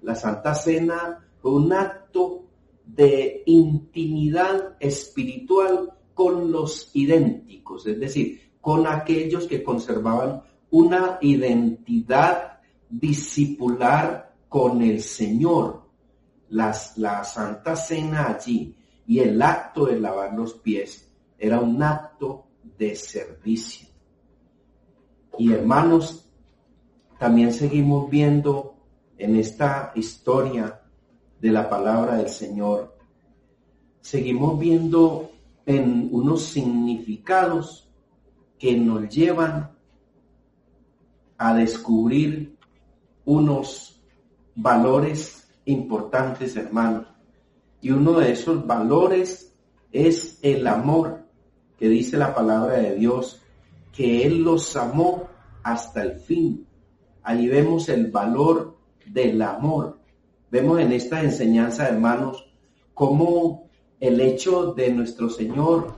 La 0.02 0.14
Santa 0.14 0.54
Cena 0.54 1.26
fue 1.40 1.52
un 1.52 1.72
acto 1.72 2.44
de 2.84 3.42
intimidad 3.46 4.76
espiritual 4.80 5.92
con 6.14 6.50
los 6.50 6.90
idénticos, 6.94 7.86
es 7.86 8.00
decir, 8.00 8.52
con 8.60 8.86
aquellos 8.86 9.46
que 9.46 9.62
conservaban 9.62 10.42
una 10.70 11.18
identidad 11.20 12.60
discipular 12.88 14.27
con 14.48 14.82
el 14.82 15.02
Señor. 15.02 15.86
Las, 16.50 16.96
la 16.96 17.24
Santa 17.24 17.76
Cena 17.76 18.28
allí 18.28 18.74
y 19.06 19.18
el 19.18 19.40
acto 19.42 19.84
de 19.84 20.00
lavar 20.00 20.32
los 20.34 20.54
pies 20.54 21.10
era 21.38 21.60
un 21.60 21.82
acto 21.82 22.46
de 22.78 22.96
servicio. 22.96 23.88
Y 25.38 25.52
hermanos, 25.52 26.28
también 27.18 27.52
seguimos 27.52 28.08
viendo 28.08 28.76
en 29.18 29.36
esta 29.36 29.92
historia 29.94 30.80
de 31.40 31.50
la 31.50 31.68
palabra 31.68 32.16
del 32.16 32.28
Señor, 32.28 32.96
seguimos 34.00 34.58
viendo 34.58 35.30
en 35.66 36.08
unos 36.12 36.42
significados 36.42 37.90
que 38.58 38.76
nos 38.76 39.08
llevan 39.08 39.76
a 41.36 41.54
descubrir 41.54 42.56
unos 43.24 43.97
valores 44.60 45.48
importantes, 45.66 46.56
hermanos. 46.56 47.06
Y 47.80 47.92
uno 47.92 48.18
de 48.18 48.32
esos 48.32 48.66
valores 48.66 49.54
es 49.92 50.38
el 50.42 50.66
amor, 50.66 51.24
que 51.78 51.88
dice 51.88 52.16
la 52.16 52.34
palabra 52.34 52.78
de 52.78 52.96
Dios, 52.96 53.40
que 53.92 54.26
Él 54.26 54.42
los 54.42 54.76
amó 54.76 55.28
hasta 55.62 56.02
el 56.02 56.18
fin. 56.18 56.66
Allí 57.22 57.46
vemos 57.46 57.88
el 57.88 58.10
valor 58.10 58.76
del 59.06 59.40
amor. 59.42 60.00
Vemos 60.50 60.80
en 60.80 60.92
esta 60.92 61.22
enseñanza, 61.22 61.88
hermanos, 61.88 62.52
cómo 62.94 63.68
el 64.00 64.20
hecho 64.20 64.72
de 64.72 64.92
nuestro 64.92 65.30
Señor 65.30 65.94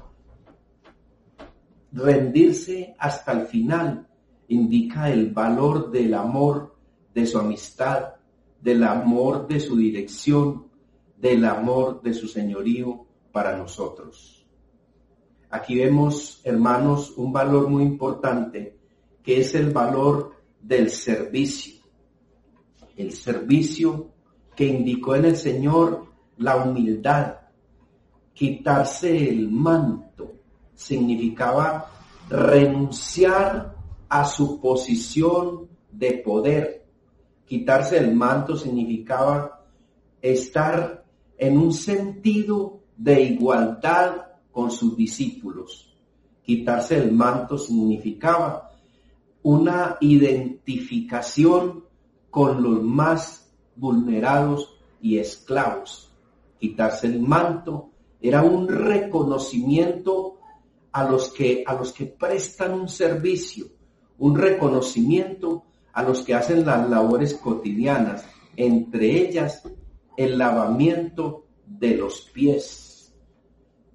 rendirse 1.93 2.95
hasta 2.99 3.33
el 3.33 3.47
final 3.47 4.07
indica 4.49 5.11
el 5.11 5.33
valor 5.33 5.91
del 5.91 6.13
amor, 6.13 6.77
de 7.15 7.27
su 7.27 7.39
amistad, 7.39 8.20
del 8.61 8.85
amor 8.85 9.47
de 9.47 9.61
su 9.61 9.77
dirección, 9.77 10.67
del 11.17 11.45
amor 11.45 12.03
de 12.03 12.15
su 12.15 12.29
señorío 12.29 13.07
para 13.33 13.57
nosotros. 13.57 14.47
Aquí 15.51 15.77
vemos, 15.77 16.41
hermanos, 16.45 17.15
un 17.17 17.33
valor 17.33 17.69
muy 17.69 17.83
importante, 17.83 18.79
que 19.23 19.41
es 19.41 19.55
el 19.55 19.71
valor 19.71 20.37
del 20.61 20.91
servicio. 20.91 21.81
El 22.97 23.13
servicio 23.13 24.11
que 24.55 24.67
indicó 24.67 25.17
en 25.17 25.25
el 25.25 25.37
Señor 25.37 26.07
la 26.37 26.57
humildad, 26.57 27.37
quitarse 28.33 29.29
el 29.29 29.51
manto, 29.51 30.33
significaba 30.75 31.91
renunciar 32.29 33.75
a 34.09 34.25
su 34.25 34.61
posición 34.61 35.69
de 35.91 36.13
poder. 36.25 36.80
Quitarse 37.51 37.99
el 37.99 38.15
manto 38.15 38.57
significaba 38.57 39.67
estar 40.23 41.05
en 41.37 41.59
un 41.59 41.73
sentido 41.73 42.79
de 42.97 43.23
igualdad 43.23 44.19
con 44.53 44.71
sus 44.71 44.97
discípulos. 44.97 45.93
Quitarse 46.45 46.97
el 46.97 47.11
manto 47.11 47.59
significaba 47.59 48.71
una 49.43 49.97
identificación 50.01 51.87
con 52.31 52.63
los 52.63 52.85
más 52.85 53.51
vulnerados 53.75 54.79
y 55.03 55.19
esclavos. 55.19 56.09
Quitarse 56.57 57.09
el 57.09 57.21
manto 57.21 57.91
era 58.21 58.45
un 58.45 58.69
reconocimiento 58.69 60.39
a 60.93 61.03
los 61.03 61.33
que, 61.33 61.65
a 61.67 61.75
los 61.75 61.93
que 61.93 62.07
prestan 62.07 62.75
un 62.75 62.89
servicio, 62.89 63.67
un 64.19 64.37
reconocimiento 64.37 65.65
a 65.93 66.03
los 66.03 66.23
que 66.23 66.35
hacen 66.35 66.65
las 66.65 66.89
labores 66.89 67.35
cotidianas, 67.35 68.25
entre 68.57 69.29
ellas 69.29 69.63
el 70.17 70.39
lavamiento 70.39 71.47
de 71.67 71.97
los 71.97 72.23
pies, 72.33 73.15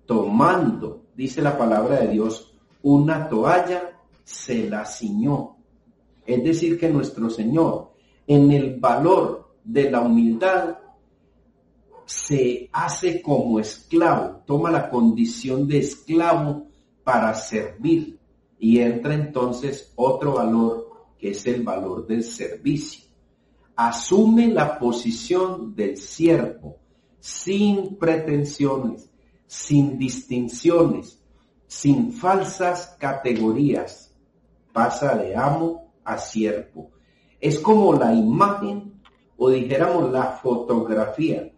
tomando, 0.06 1.06
dice 1.16 1.42
la 1.42 1.58
palabra 1.58 2.02
de 2.02 2.08
Dios, 2.10 2.58
una 2.82 3.28
toalla, 3.30 4.00
se 4.24 4.70
la 4.70 4.86
ciñó. 4.86 5.58
Es 6.26 6.44
decir, 6.44 6.80
que 6.80 6.90
nuestro 6.90 7.30
Señor, 7.30 7.94
en 8.26 8.52
el 8.52 8.80
valor 8.80 9.56
de 9.64 9.92
la 9.92 10.02
humildad, 10.02 10.78
se 12.06 12.70
hace 12.72 13.22
como 13.22 13.60
esclavo, 13.60 14.42
toma 14.46 14.72
la 14.72 14.90
condición 14.90 15.68
de 15.68 15.80
esclavo 15.80 16.68
para 17.04 17.34
servir 17.34 18.20
y 18.60 18.80
entra 18.80 19.14
entonces 19.14 19.92
otro 19.96 20.34
valor 20.34 20.85
es 21.30 21.46
el 21.46 21.64
valor 21.64 22.06
del 22.08 22.24
servicio. 22.24 23.06
Asume 23.76 24.48
la 24.48 24.80
posición 24.80 25.76
del 25.76 25.98
siervo 25.98 26.78
sin 27.20 27.96
pretensiones, 27.98 29.10
sin 29.48 29.98
distinciones, 29.98 31.20
sin 31.66 32.14
falsas 32.14 32.96
categorías. 33.00 34.16
Pasa 34.72 35.16
de 35.16 35.36
amo 35.36 35.92
a 36.04 36.18
siervo. 36.18 36.92
Es 37.40 37.60
como 37.60 37.94
la 37.94 38.14
imagen 38.14 39.02
o 39.38 39.50
dijéramos 39.50 40.12
la 40.12 40.34
fotografía 40.34 41.52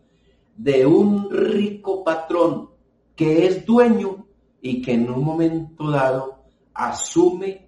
de 0.56 0.86
un 0.86 1.30
rico 1.30 2.04
patrón 2.04 2.70
que 3.16 3.46
es 3.46 3.66
dueño 3.66 4.26
y 4.62 4.82
que 4.82 4.94
en 4.94 5.10
un 5.10 5.24
momento 5.24 5.92
dado 5.92 6.46
asume 6.74 7.68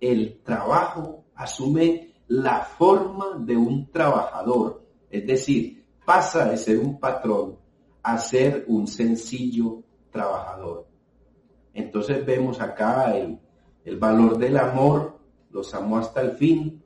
el 0.00 0.40
trabajo, 0.42 1.23
asume 1.34 2.14
la 2.28 2.60
forma 2.60 3.36
de 3.38 3.56
un 3.56 3.90
trabajador, 3.90 4.84
es 5.10 5.26
decir, 5.26 5.84
pasa 6.04 6.44
de 6.46 6.56
ser 6.56 6.78
un 6.78 6.98
patrón 6.98 7.58
a 8.02 8.18
ser 8.18 8.64
un 8.68 8.86
sencillo 8.86 9.82
trabajador. 10.10 10.86
Entonces 11.72 12.24
vemos 12.24 12.60
acá 12.60 13.16
el, 13.16 13.40
valor 13.98 14.38
del 14.38 14.56
amor, 14.56 15.18
los 15.50 15.74
amó 15.74 15.98
hasta 15.98 16.20
el 16.20 16.32
fin, 16.32 16.82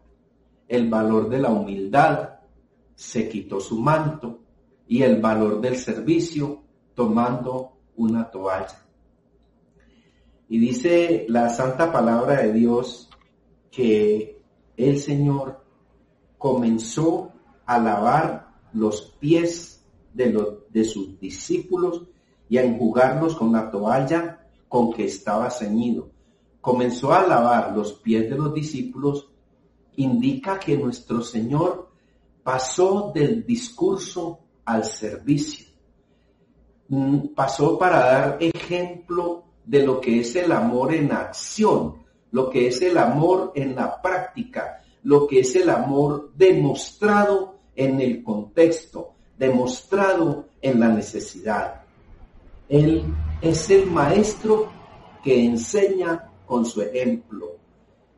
el 0.67 0.89
valor 0.89 1.29
de 1.29 1.39
la 1.39 1.51
humildad, 1.51 2.31
se 2.95 3.29
quitó 3.29 3.61
su 3.61 3.79
manto, 3.79 4.41
y 4.87 5.03
el 5.03 5.21
valor 5.21 5.61
del 5.61 5.77
servicio 5.77 6.63
tomando 6.95 7.79
una 7.97 8.31
toalla. 8.31 8.87
Y 10.49 10.59
dice 10.59 11.27
la 11.29 11.51
santa 11.51 11.93
palabra 11.93 12.43
de 12.43 12.53
Dios 12.55 13.11
que 13.71 14.38
el 14.79 14.99
Señor 14.99 15.61
comenzó 16.39 17.33
a 17.67 17.79
lavar 17.79 18.49
los 18.73 19.03
pies 19.19 19.85
de, 20.15 20.31
los, 20.31 20.71
de 20.71 20.85
sus 20.85 21.19
discípulos 21.19 22.05
y 22.49 22.57
a 22.57 22.63
enjugarlos 22.63 23.35
con 23.35 23.53
la 23.53 23.71
toalla 23.71 24.47
con 24.69 24.93
que 24.93 25.05
estaba 25.05 25.51
ceñido. 25.51 26.11
Comenzó 26.61 27.13
a 27.13 27.27
lavar 27.27 27.77
los 27.77 27.93
pies 27.95 28.31
de 28.31 28.37
los 28.37 28.55
discípulos, 28.55 29.29
indica 29.97 30.59
que 30.59 30.77
nuestro 30.77 31.23
Señor 31.23 31.91
pasó 32.43 33.11
del 33.15 33.45
discurso 33.45 34.39
al 34.65 34.85
servicio. 34.85 35.67
Mm, 36.89 37.35
pasó 37.35 37.79
para 37.79 37.99
dar 37.99 38.39
ejemplo 38.41 39.45
de 39.65 39.85
lo 39.85 40.01
que 40.01 40.21
es 40.21 40.37
el 40.37 40.53
amor 40.53 40.95
en 40.95 41.13
acción, 41.13 41.97
lo 42.31 42.51
que 42.51 42.69
es 42.69 42.83
el 42.83 42.99
amor 42.99 43.53
en 43.55 43.75
la 43.75 44.01
práctica, 44.01 44.83
lo 45.03 45.27
que 45.27 45.41
es 45.41 45.55
el 45.57 45.71
amor 45.71 46.33
demostrado 46.37 47.59
en 47.75 48.01
el 48.01 48.23
contexto, 48.23 49.15
demostrado 49.39 50.47
en 50.61 50.81
la 50.81 50.89
necesidad. 50.89 51.83
Él 52.69 53.05
es 53.41 53.71
el 53.71 53.87
maestro 53.87 54.71
que 55.23 55.45
enseña 55.45 56.31
con 56.45 56.67
su 56.67 56.83
ejemplo. 56.83 57.57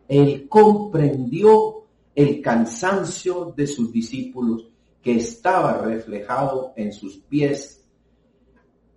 Él 0.08 0.48
comprendió 0.48 1.84
el 2.14 2.40
cansancio 2.40 3.52
de 3.56 3.66
sus 3.66 3.92
discípulos 3.92 4.68
que 5.02 5.16
estaba 5.16 5.78
reflejado 5.78 6.72
en 6.76 6.92
sus 6.92 7.18
pies, 7.18 7.84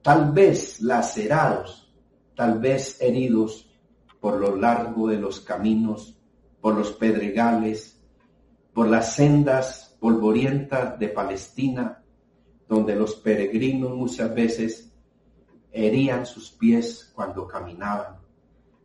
tal 0.01 0.31
vez 0.31 0.81
lacerados, 0.81 1.93
tal 2.35 2.59
vez 2.59 2.99
heridos 2.99 3.62
por 4.23 4.39
lo 4.39 4.55
largo 4.55 5.09
de 5.09 5.17
los 5.17 5.41
caminos, 5.41 6.17
por 6.61 6.75
los 6.75 6.93
pedregales, 6.93 8.01
por 8.73 8.87
las 8.87 9.15
sendas 9.15 9.97
polvorientas 9.99 10.97
de 10.97 11.09
Palestina, 11.09 12.01
donde 12.65 12.95
los 12.95 13.15
peregrinos 13.15 13.93
muchas 13.93 14.33
veces 14.33 14.93
herían 15.73 16.25
sus 16.25 16.51
pies 16.51 17.11
cuando 17.13 17.45
caminaban. 17.45 18.15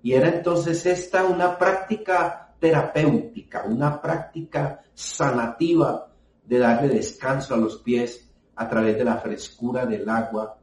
Y 0.03 0.15
era 0.15 0.29
entonces 0.29 0.85
esta 0.87 1.25
una 1.25 1.57
práctica 1.57 2.57
terapéutica, 2.59 3.63
una 3.63 4.03
práctica 4.03 4.83
sanativa 4.93 6.09
de 6.45 6.59
darle 6.59 6.89
descanso 6.89 7.55
a 7.55 7.59
los 7.59 7.77
pies 7.77 8.29
a 8.57 8.69
través 8.69 8.99
de 8.99 9.05
la 9.05 9.19
frescura 9.19 9.87
del 9.87 10.09
agua, 10.09 10.59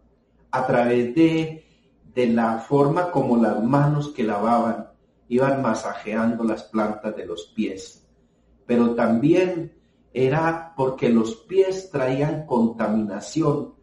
a 0.52 0.68
través 0.68 1.16
de, 1.16 1.65
de 2.16 2.28
la 2.28 2.60
forma 2.60 3.12
como 3.12 3.38
las 3.38 3.62
manos 3.62 4.10
que 4.10 4.24
lavaban 4.24 4.88
iban 5.28 5.62
masajeando 5.62 6.44
las 6.44 6.64
plantas 6.64 7.16
de 7.16 7.26
los 7.26 7.48
pies. 7.48 8.08
Pero 8.66 8.96
también 8.96 9.74
era 10.14 10.74
porque 10.78 11.10
los 11.10 11.36
pies 11.36 11.90
traían 11.92 12.46
contaminación 12.46 13.76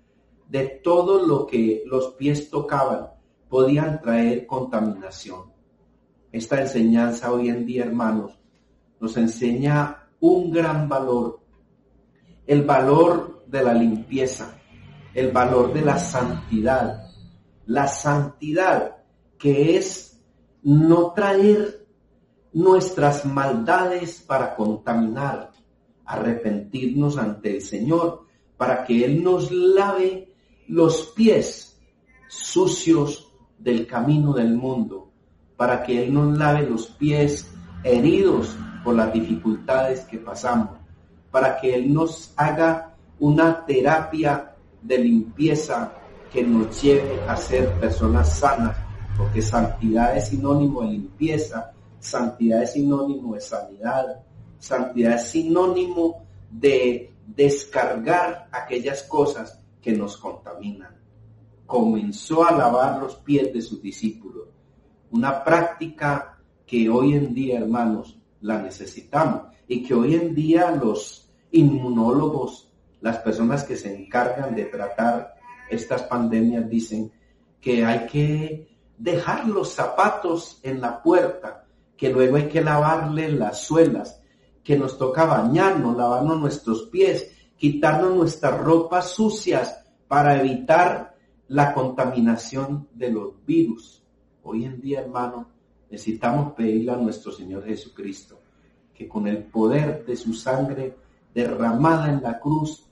de 0.48 0.66
todo 0.82 1.26
lo 1.26 1.46
que 1.46 1.82
los 1.86 2.08
pies 2.14 2.48
tocaban, 2.48 3.08
podían 3.48 4.00
traer 4.00 4.46
contaminación. 4.46 5.52
Esta 6.30 6.60
enseñanza 6.60 7.32
hoy 7.32 7.50
en 7.50 7.66
día, 7.66 7.84
hermanos, 7.84 8.38
nos 8.98 9.16
enseña 9.18 10.08
un 10.20 10.50
gran 10.50 10.88
valor, 10.88 11.40
el 12.46 12.62
valor 12.62 13.44
de 13.46 13.62
la 13.62 13.74
limpieza, 13.74 14.54
el 15.12 15.32
valor 15.32 15.72
de 15.72 15.82
la 15.82 15.98
santidad, 15.98 17.01
la 17.66 17.86
santidad 17.88 18.96
que 19.38 19.76
es 19.76 20.20
no 20.62 21.12
traer 21.12 21.86
nuestras 22.52 23.24
maldades 23.24 24.20
para 24.20 24.54
contaminar, 24.54 25.50
arrepentirnos 26.04 27.18
ante 27.18 27.56
el 27.56 27.62
Señor, 27.62 28.26
para 28.56 28.84
que 28.84 29.04
Él 29.04 29.22
nos 29.22 29.50
lave 29.50 30.32
los 30.68 31.08
pies 31.16 31.80
sucios 32.28 33.32
del 33.58 33.86
camino 33.86 34.32
del 34.32 34.54
mundo, 34.54 35.10
para 35.56 35.82
que 35.82 36.04
Él 36.04 36.12
nos 36.12 36.36
lave 36.38 36.68
los 36.68 36.86
pies 36.88 37.50
heridos 37.82 38.56
por 38.84 38.94
las 38.94 39.12
dificultades 39.12 40.00
que 40.02 40.18
pasamos, 40.18 40.78
para 41.30 41.60
que 41.60 41.74
Él 41.74 41.92
nos 41.92 42.32
haga 42.36 42.94
una 43.18 43.64
terapia 43.64 44.54
de 44.82 44.98
limpieza 44.98 45.94
que 46.32 46.42
nos 46.42 46.82
lleve 46.82 47.20
a 47.28 47.36
ser 47.36 47.72
personas 47.80 48.38
sanas, 48.38 48.76
porque 49.16 49.42
santidad 49.42 50.16
es 50.16 50.28
sinónimo 50.28 50.82
de 50.82 50.88
limpieza, 50.88 51.72
santidad 52.00 52.62
es 52.62 52.72
sinónimo 52.72 53.34
de 53.34 53.40
sanidad, 53.40 54.22
Santidad 54.62 55.14
es 55.14 55.26
sinónimo 55.26 56.24
de 56.48 57.12
descargar 57.26 58.48
aquellas 58.52 59.02
cosas 59.02 59.60
que 59.82 59.90
nos 59.90 60.16
contaminan. 60.16 60.94
Comenzó 61.66 62.44
a 62.46 62.52
lavar 62.52 63.02
los 63.02 63.16
pies 63.16 63.52
de 63.52 63.60
sus 63.60 63.82
discípulos. 63.82 64.50
Una 65.10 65.42
práctica 65.42 66.38
que 66.64 66.88
hoy 66.88 67.14
en 67.14 67.34
día, 67.34 67.58
hermanos, 67.58 68.16
la 68.40 68.62
necesitamos 68.62 69.52
y 69.66 69.82
que 69.82 69.94
hoy 69.94 70.14
en 70.14 70.32
día 70.32 70.70
los 70.70 71.28
inmunólogos, 71.50 72.70
las 73.00 73.16
personas 73.18 73.64
que 73.64 73.76
se 73.76 73.92
encargan 73.92 74.54
de 74.54 74.66
tratar 74.66 75.34
estas 75.74 76.02
pandemias 76.02 76.68
dicen 76.68 77.12
que 77.60 77.84
hay 77.84 78.06
que 78.06 78.68
dejar 78.98 79.48
los 79.48 79.72
zapatos 79.72 80.60
en 80.62 80.80
la 80.80 81.02
puerta, 81.02 81.64
que 81.96 82.10
luego 82.10 82.36
hay 82.36 82.48
que 82.48 82.62
lavarle 82.62 83.30
las 83.30 83.64
suelas, 83.64 84.20
que 84.62 84.78
nos 84.78 84.98
toca 84.98 85.24
bañarnos, 85.24 85.96
lavarnos 85.96 86.40
nuestros 86.40 86.82
pies, 86.84 87.30
quitarnos 87.56 88.14
nuestras 88.14 88.60
ropas 88.60 89.10
sucias 89.10 89.84
para 90.08 90.40
evitar 90.40 91.16
la 91.48 91.72
contaminación 91.74 92.88
de 92.92 93.10
los 93.10 93.44
virus. 93.44 94.02
Hoy 94.42 94.64
en 94.64 94.80
día, 94.80 95.00
hermano, 95.00 95.48
necesitamos 95.90 96.54
pedirle 96.54 96.92
a 96.92 96.96
nuestro 96.96 97.32
Señor 97.32 97.64
Jesucristo 97.64 98.40
que 98.94 99.08
con 99.08 99.26
el 99.26 99.44
poder 99.44 100.04
de 100.04 100.16
su 100.16 100.34
sangre 100.34 100.96
derramada 101.34 102.10
en 102.10 102.22
la 102.22 102.38
cruz 102.38 102.88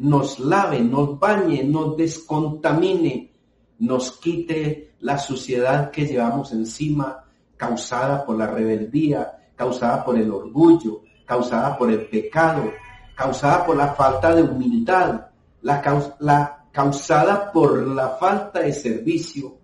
nos 0.00 0.38
lave, 0.38 0.80
nos 0.80 1.18
bañe, 1.18 1.62
nos 1.62 1.96
descontamine, 1.96 3.32
nos 3.80 4.12
quite 4.18 4.94
la 5.00 5.18
suciedad 5.18 5.90
que 5.90 6.06
llevamos 6.06 6.52
encima 6.52 7.24
causada 7.56 8.24
por 8.24 8.38
la 8.38 8.46
rebeldía, 8.46 9.50
causada 9.54 10.02
por 10.02 10.18
el 10.18 10.30
orgullo, 10.30 11.02
causada 11.26 11.76
por 11.76 11.90
el 11.90 12.06
pecado, 12.08 12.70
causada 13.14 13.66
por 13.66 13.76
la 13.76 13.88
falta 13.88 14.34
de 14.34 14.42
humildad, 14.42 15.26
la, 15.60 15.82
la 16.20 16.64
causada 16.72 17.52
por 17.52 17.86
la 17.86 18.08
falta 18.10 18.60
de 18.60 18.72
servicio, 18.72 19.58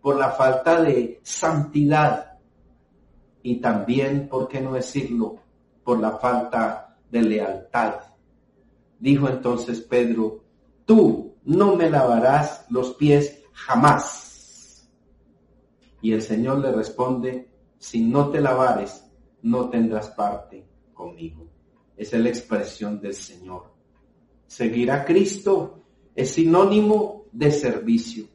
por 0.00 0.16
la 0.16 0.30
falta 0.30 0.80
de 0.80 1.20
santidad 1.24 2.38
y 3.42 3.56
también, 3.56 4.28
¿por 4.28 4.46
qué 4.46 4.60
no 4.60 4.74
decirlo?, 4.74 5.36
por 5.82 5.98
la 5.98 6.12
falta 6.18 6.96
de 7.10 7.22
lealtad. 7.22 8.09
Dijo 9.00 9.28
entonces 9.28 9.80
Pedro, 9.80 10.44
tú 10.84 11.34
no 11.44 11.74
me 11.74 11.88
lavarás 11.90 12.66
los 12.68 12.94
pies 12.94 13.42
jamás. 13.52 14.88
Y 16.02 16.12
el 16.12 16.22
Señor 16.22 16.58
le 16.58 16.70
responde, 16.70 17.50
si 17.78 18.02
no 18.02 18.28
te 18.28 18.40
lavares, 18.40 19.04
no 19.42 19.70
tendrás 19.70 20.10
parte 20.10 20.66
conmigo. 20.92 21.48
Esa 21.96 22.16
es 22.18 22.22
la 22.22 22.28
expresión 22.28 23.00
del 23.00 23.14
Señor. 23.14 23.72
Seguir 24.46 24.90
a 24.90 25.04
Cristo 25.04 25.82
es 26.14 26.30
sinónimo 26.32 27.26
de 27.32 27.50
servicio. 27.50 28.26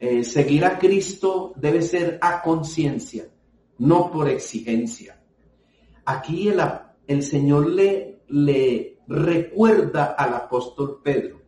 Eh, 0.00 0.24
seguir 0.24 0.64
a 0.64 0.78
Cristo 0.78 1.52
debe 1.56 1.82
ser 1.82 2.18
a 2.20 2.42
conciencia, 2.42 3.28
no 3.78 4.10
por 4.10 4.28
exigencia. 4.28 5.22
Aquí 6.04 6.48
el, 6.48 6.60
el 7.06 7.22
Señor 7.22 7.68
le, 7.68 8.22
le 8.28 8.91
recuerda 9.12 10.14
al 10.18 10.34
apóstol 10.34 11.00
Pedro 11.02 11.40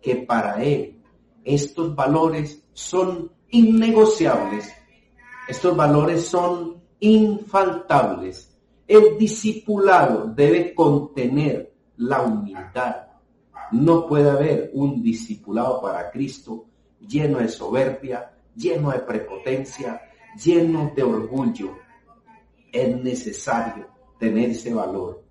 que 0.00 0.16
para 0.16 0.62
él 0.62 1.02
estos 1.44 1.94
valores 1.94 2.64
son 2.72 3.30
innegociables, 3.50 4.72
estos 5.48 5.76
valores 5.76 6.26
son 6.26 6.82
infaltables 7.00 8.54
el 8.86 9.16
discipulado 9.16 10.26
debe 10.26 10.74
contener 10.74 11.72
la 11.96 12.22
humildad. 12.22 13.06
No 13.72 14.06
puede 14.06 14.30
haber 14.30 14.70
un 14.74 15.02
discipulado 15.02 15.80
para 15.80 16.10
Cristo 16.10 16.66
lleno 17.00 17.38
de 17.38 17.48
soberbia, 17.48 18.32
lleno 18.54 18.90
de 18.90 18.98
prepotencia, 19.00 20.02
lleno 20.42 20.92
de 20.94 21.02
orgullo. 21.02 21.76
Es 22.70 22.94
necesario 22.96 23.86
tener 24.18 24.50
ese 24.50 24.74
valor. 24.74 25.23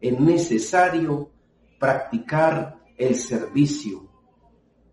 Es 0.00 0.18
necesario 0.18 1.30
practicar 1.78 2.78
el 2.96 3.14
servicio 3.14 4.08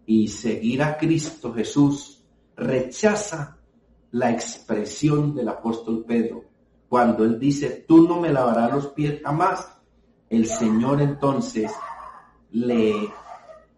y 0.05 0.27
seguir 0.27 0.83
a 0.83 0.97
Cristo 0.97 1.53
Jesús. 1.53 2.23
Rechaza 2.55 3.57
la 4.11 4.31
expresión 4.31 5.35
del 5.35 5.49
apóstol 5.49 6.03
Pedro 6.05 6.51
cuando 6.91 7.23
él 7.23 7.39
dice, 7.39 7.85
tú 7.87 8.05
no 8.05 8.19
me 8.19 8.33
lavarás 8.33 8.69
los 8.73 8.87
pies 8.87 9.21
jamás, 9.23 9.65
el 10.29 10.45
Señor 10.45 11.01
entonces 11.01 11.71
le, 12.51 13.09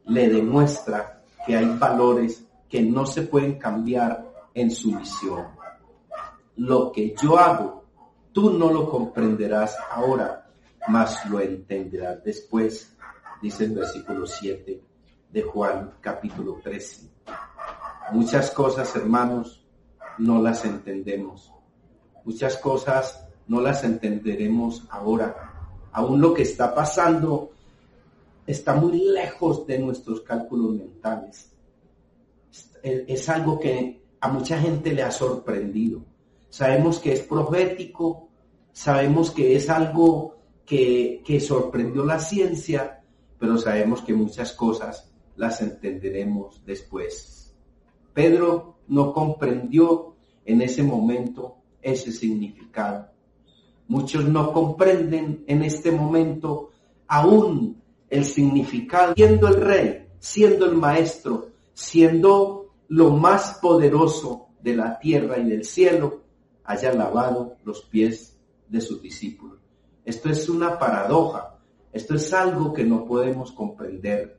le 0.05 0.29
demuestra 0.29 1.21
que 1.45 1.55
hay 1.55 1.77
valores 1.77 2.43
que 2.67 2.81
no 2.81 3.05
se 3.05 3.21
pueden 3.21 3.59
cambiar 3.59 4.33
en 4.55 4.71
su 4.71 4.91
misión. 4.93 5.45
Lo 6.55 6.91
que 6.91 7.13
yo 7.21 7.37
hago, 7.37 7.85
tú 8.31 8.49
no 8.49 8.71
lo 8.71 8.89
comprenderás 8.89 9.77
ahora, 9.91 10.42
mas 10.87 11.25
lo 11.29 11.39
entenderás 11.39 12.23
después, 12.23 12.95
dice 13.41 13.65
el 13.65 13.75
versículo 13.75 14.25
7 14.25 14.81
de 15.31 15.41
Juan 15.41 15.93
capítulo 16.01 16.59
13. 16.63 17.09
Muchas 18.11 18.51
cosas, 18.51 18.95
hermanos, 18.95 19.65
no 20.17 20.41
las 20.41 20.65
entendemos 20.65 21.53
Muchas 22.25 22.57
cosas 22.57 23.27
no 23.47 23.59
las 23.59 23.83
entenderemos 23.83 24.85
ahora. 24.89 25.51
Aún 25.91 26.21
lo 26.21 26.33
que 26.33 26.43
está 26.43 26.73
pasando 26.73 27.51
está 28.47 28.75
muy 28.75 29.09
lejos 29.09 29.67
de 29.67 29.79
nuestros 29.79 30.21
cálculos 30.21 30.75
mentales. 30.75 31.51
Es 32.81 33.29
algo 33.29 33.59
que 33.59 34.01
a 34.19 34.27
mucha 34.29 34.57
gente 34.59 34.93
le 34.93 35.03
ha 35.03 35.11
sorprendido. 35.11 36.01
Sabemos 36.49 36.99
que 36.99 37.13
es 37.13 37.21
profético, 37.21 38.29
sabemos 38.71 39.31
que 39.31 39.55
es 39.55 39.69
algo 39.69 40.37
que, 40.65 41.39
sorprendió 41.39 42.05
la 42.05 42.19
ciencia, 42.19 43.03
pero 43.39 43.57
sabemos 43.57 44.01
que 44.01 44.13
muchas 44.13 44.53
cosas 44.53 45.11
las 45.35 45.61
entenderemos 45.61 46.63
después. 46.65 47.53
Pedro 48.13 48.77
no 48.87 49.13
comprendió 49.13 50.15
en 50.45 50.61
ese 50.61 50.83
momento 50.83 51.57
ese 51.81 52.11
significado. 52.11 53.09
Muchos 53.87 54.25
no 54.25 54.53
comprenden 54.53 55.43
en 55.47 55.63
este 55.63 55.91
momento 55.91 56.71
aún 57.07 57.81
el 58.09 58.25
significado, 58.25 59.13
siendo 59.15 59.47
el 59.47 59.55
rey, 59.55 60.07
siendo 60.19 60.65
el 60.65 60.75
maestro, 60.75 61.49
siendo 61.73 62.73
lo 62.87 63.09
más 63.09 63.59
poderoso 63.61 64.49
de 64.61 64.75
la 64.75 64.99
tierra 64.99 65.39
y 65.39 65.49
del 65.49 65.65
cielo, 65.65 66.21
haya 66.63 66.93
lavado 66.93 67.57
los 67.65 67.81
pies 67.81 68.37
de 68.69 68.79
sus 68.79 69.01
discípulos. 69.01 69.62
Esto 70.05 70.29
es 70.29 70.49
una 70.49 70.77
paradoja, 70.77 71.59
esto 71.91 72.15
es 72.15 72.33
algo 72.33 72.73
que 72.73 72.83
no 72.83 73.05
podemos 73.05 73.51
comprender, 73.51 74.37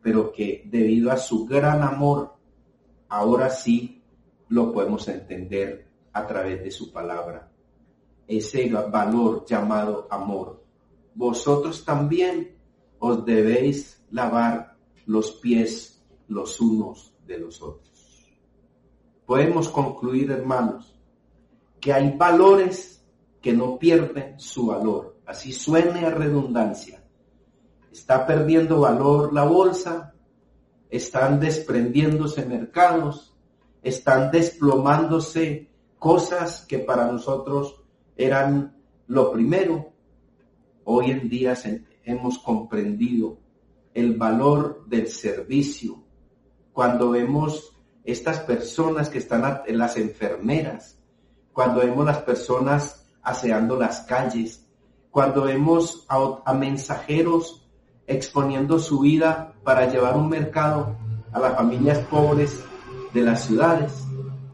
pero 0.00 0.32
que 0.32 0.62
debido 0.66 1.10
a 1.10 1.16
su 1.16 1.46
gran 1.46 1.82
amor, 1.82 2.34
ahora 3.08 3.50
sí 3.50 4.02
lo 4.48 4.72
podemos 4.72 5.06
entender 5.08 5.88
a 6.12 6.26
través 6.26 6.62
de 6.62 6.70
su 6.70 6.92
palabra. 6.92 7.50
Ese 8.26 8.70
valor 8.70 9.44
llamado 9.46 10.06
amor. 10.10 10.62
Vosotros 11.14 11.84
también 11.84 12.56
os 12.98 13.24
debéis 13.24 14.02
lavar 14.10 14.76
los 15.06 15.32
pies 15.32 16.02
los 16.28 16.60
unos 16.60 17.14
de 17.26 17.38
los 17.38 17.60
otros. 17.60 17.92
Podemos 19.26 19.68
concluir, 19.68 20.30
hermanos, 20.30 20.98
que 21.80 21.92
hay 21.92 22.16
valores 22.16 23.01
que 23.42 23.52
no 23.52 23.78
pierden 23.78 24.38
su 24.38 24.66
valor. 24.68 25.18
Así 25.26 25.52
suene 25.52 26.06
a 26.06 26.10
redundancia. 26.10 27.02
Está 27.90 28.26
perdiendo 28.26 28.80
valor 28.80 29.34
la 29.34 29.44
bolsa, 29.44 30.14
están 30.88 31.40
desprendiéndose 31.40 32.46
mercados, 32.46 33.36
están 33.82 34.30
desplomándose 34.30 35.70
cosas 35.98 36.64
que 36.66 36.78
para 36.78 37.10
nosotros 37.10 37.82
eran 38.16 38.76
lo 39.08 39.32
primero. 39.32 39.92
Hoy 40.84 41.10
en 41.10 41.28
día 41.28 41.54
hemos 42.04 42.38
comprendido 42.38 43.38
el 43.92 44.16
valor 44.16 44.84
del 44.86 45.08
servicio. 45.08 46.02
Cuando 46.72 47.10
vemos 47.10 47.76
estas 48.04 48.40
personas 48.40 49.08
que 49.08 49.18
están 49.18 49.62
las 49.66 49.96
enfermeras, 49.96 50.98
cuando 51.52 51.80
vemos 51.80 52.06
las 52.06 52.18
personas 52.22 53.01
aseando 53.22 53.78
las 53.78 54.00
calles, 54.00 54.66
cuando 55.10 55.44
vemos 55.44 56.06
a, 56.08 56.54
mensajeros 56.54 57.68
exponiendo 58.06 58.78
su 58.78 59.00
vida 59.00 59.52
para 59.62 59.86
llevar 59.90 60.16
un 60.16 60.28
mercado 60.28 60.96
a 61.32 61.38
las 61.38 61.54
familias 61.54 61.98
pobres 62.10 62.64
de 63.12 63.22
las 63.22 63.44
ciudades, 63.44 63.92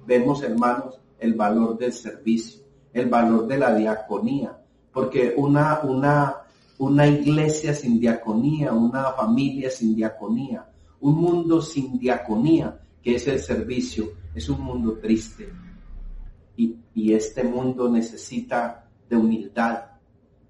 vemos, 0.07 0.43
hermanos, 0.43 0.99
el 1.19 1.35
valor 1.35 1.79
del 1.79 1.93
servicio, 1.93 2.63
el 2.93 3.09
valor 3.09 3.47
de 3.47 3.59
la 3.59 3.75
diaconía, 3.75 4.59
porque 4.93 5.35
una, 5.37 5.81
una, 5.83 6.37
una 6.79 7.07
iglesia 7.07 7.75
sin 7.75 8.01
diaconía, 8.01 8.73
una 8.73 9.13
familia 9.13 9.71
sin 9.71 9.95
diaconía, 9.95 10.67
un 11.01 11.15
mundo 11.15 11.63
sin 11.63 11.99
diaconía, 11.99 12.81
que 13.03 13.15
es 13.15 13.29
el 13.29 13.39
servicio, 13.39 14.13
es 14.35 14.49
un 14.49 14.61
mundo 14.61 14.99
triste, 15.01 15.49
y, 16.59 17.13
este 17.13 17.45
mundo 17.45 17.89
necesita 17.89 18.91
de 19.09 19.17
humildad. 19.17 19.85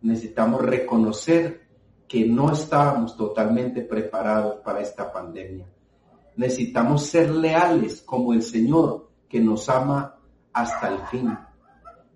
Necesitamos 0.00 0.62
reconocer 0.62 1.68
que 2.08 2.24
no 2.24 2.50
estábamos 2.50 3.16
totalmente 3.16 3.82
preparados 3.82 4.60
para 4.64 4.80
esta 4.80 5.12
pandemia. 5.12 5.66
Necesitamos 6.36 7.04
ser 7.04 7.30
leales 7.30 8.00
como 8.00 8.32
el 8.32 8.42
Señor 8.42 9.10
que 9.28 9.40
nos 9.40 9.68
ama 9.68 10.16
hasta 10.52 10.88
el 10.88 10.98
fin. 11.08 11.36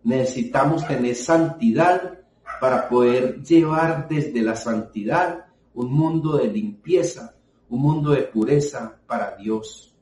Necesitamos 0.05 0.87
tener 0.89 1.15
santidad 1.15 2.19
para 2.61 2.89
poder 2.89 3.43
llevar 3.43 4.09
desde 4.09 4.41
la 4.41 4.57
santidad 4.57 5.47
un 5.75 5.93
mundo 5.93 6.39
de 6.39 6.49
limpieza, 6.49 7.35
un 7.69 7.83
mundo 7.83 8.13
de 8.13 8.23
pureza 8.23 8.99
para 9.07 9.37
Dios. 9.37 9.95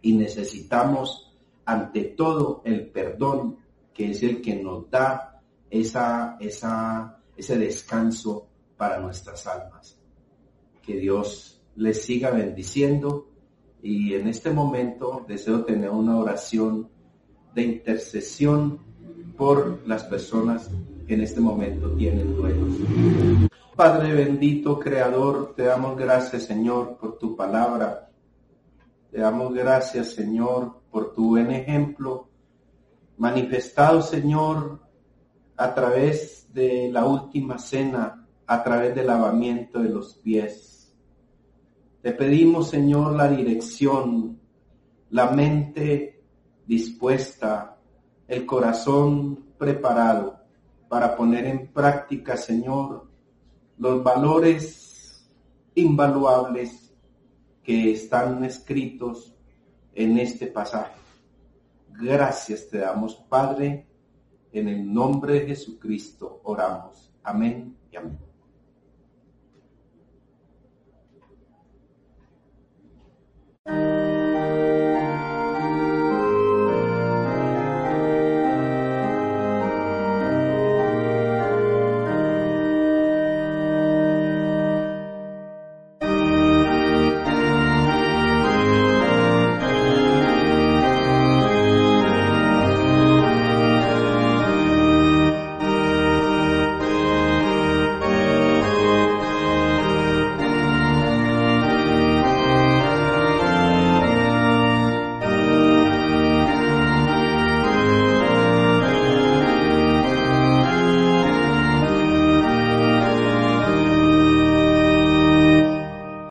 Y 0.00 0.12
necesitamos 0.12 1.29
ante 1.64 2.04
todo 2.04 2.62
el 2.64 2.88
perdón, 2.88 3.58
que 3.92 4.10
es 4.10 4.22
el 4.22 4.40
que 4.40 4.56
nos 4.56 4.90
da 4.90 5.42
esa, 5.70 6.36
esa, 6.40 7.18
ese 7.36 7.58
descanso 7.58 8.48
para 8.76 8.98
nuestras 8.98 9.46
almas. 9.46 9.98
Que 10.82 10.96
Dios 10.96 11.62
les 11.76 12.02
siga 12.02 12.30
bendiciendo 12.30 13.28
y 13.82 14.14
en 14.14 14.28
este 14.28 14.50
momento 14.50 15.24
deseo 15.26 15.64
tener 15.64 15.90
una 15.90 16.18
oración 16.18 16.88
de 17.54 17.62
intercesión 17.62 18.78
por 19.36 19.86
las 19.86 20.04
personas 20.04 20.70
que 21.06 21.14
en 21.14 21.22
este 21.22 21.40
momento 21.40 21.90
tienen 21.92 22.36
duelos. 22.36 22.74
Padre 23.74 24.12
bendito, 24.12 24.78
Creador, 24.78 25.54
te 25.56 25.62
damos 25.62 25.96
gracias, 25.96 26.44
Señor, 26.44 26.98
por 26.98 27.18
tu 27.18 27.34
palabra. 27.34 28.10
Te 29.10 29.20
damos 29.20 29.54
gracias, 29.54 30.12
Señor, 30.12 30.79
por 30.90 31.14
tu 31.14 31.30
buen 31.30 31.50
ejemplo 31.50 32.28
manifestado, 33.16 34.00
Señor, 34.00 34.80
a 35.56 35.74
través 35.74 36.48
de 36.52 36.90
la 36.90 37.04
última 37.04 37.58
cena, 37.58 38.26
a 38.46 38.62
través 38.62 38.94
del 38.94 39.06
lavamiento 39.06 39.80
de 39.80 39.90
los 39.90 40.14
pies. 40.14 40.96
Te 42.00 42.12
pedimos, 42.12 42.70
Señor, 42.70 43.14
la 43.14 43.28
dirección, 43.28 44.40
la 45.10 45.30
mente 45.30 46.22
dispuesta, 46.66 47.76
el 48.26 48.46
corazón 48.46 49.52
preparado 49.58 50.40
para 50.88 51.14
poner 51.14 51.44
en 51.44 51.68
práctica, 51.68 52.38
Señor, 52.38 53.06
los 53.76 54.02
valores 54.02 55.30
invaluables 55.74 56.94
que 57.62 57.92
están 57.92 58.42
escritos 58.44 59.36
en 60.02 60.18
este 60.18 60.46
pasaje. 60.46 60.98
Gracias 61.90 62.68
te 62.68 62.78
damos, 62.78 63.16
Padre, 63.16 63.86
en 64.50 64.68
el 64.68 64.90
nombre 64.92 65.34
de 65.34 65.46
Jesucristo 65.48 66.40
oramos. 66.44 67.12
Amén 67.22 67.76
y 67.92 67.96
amén. 67.96 68.18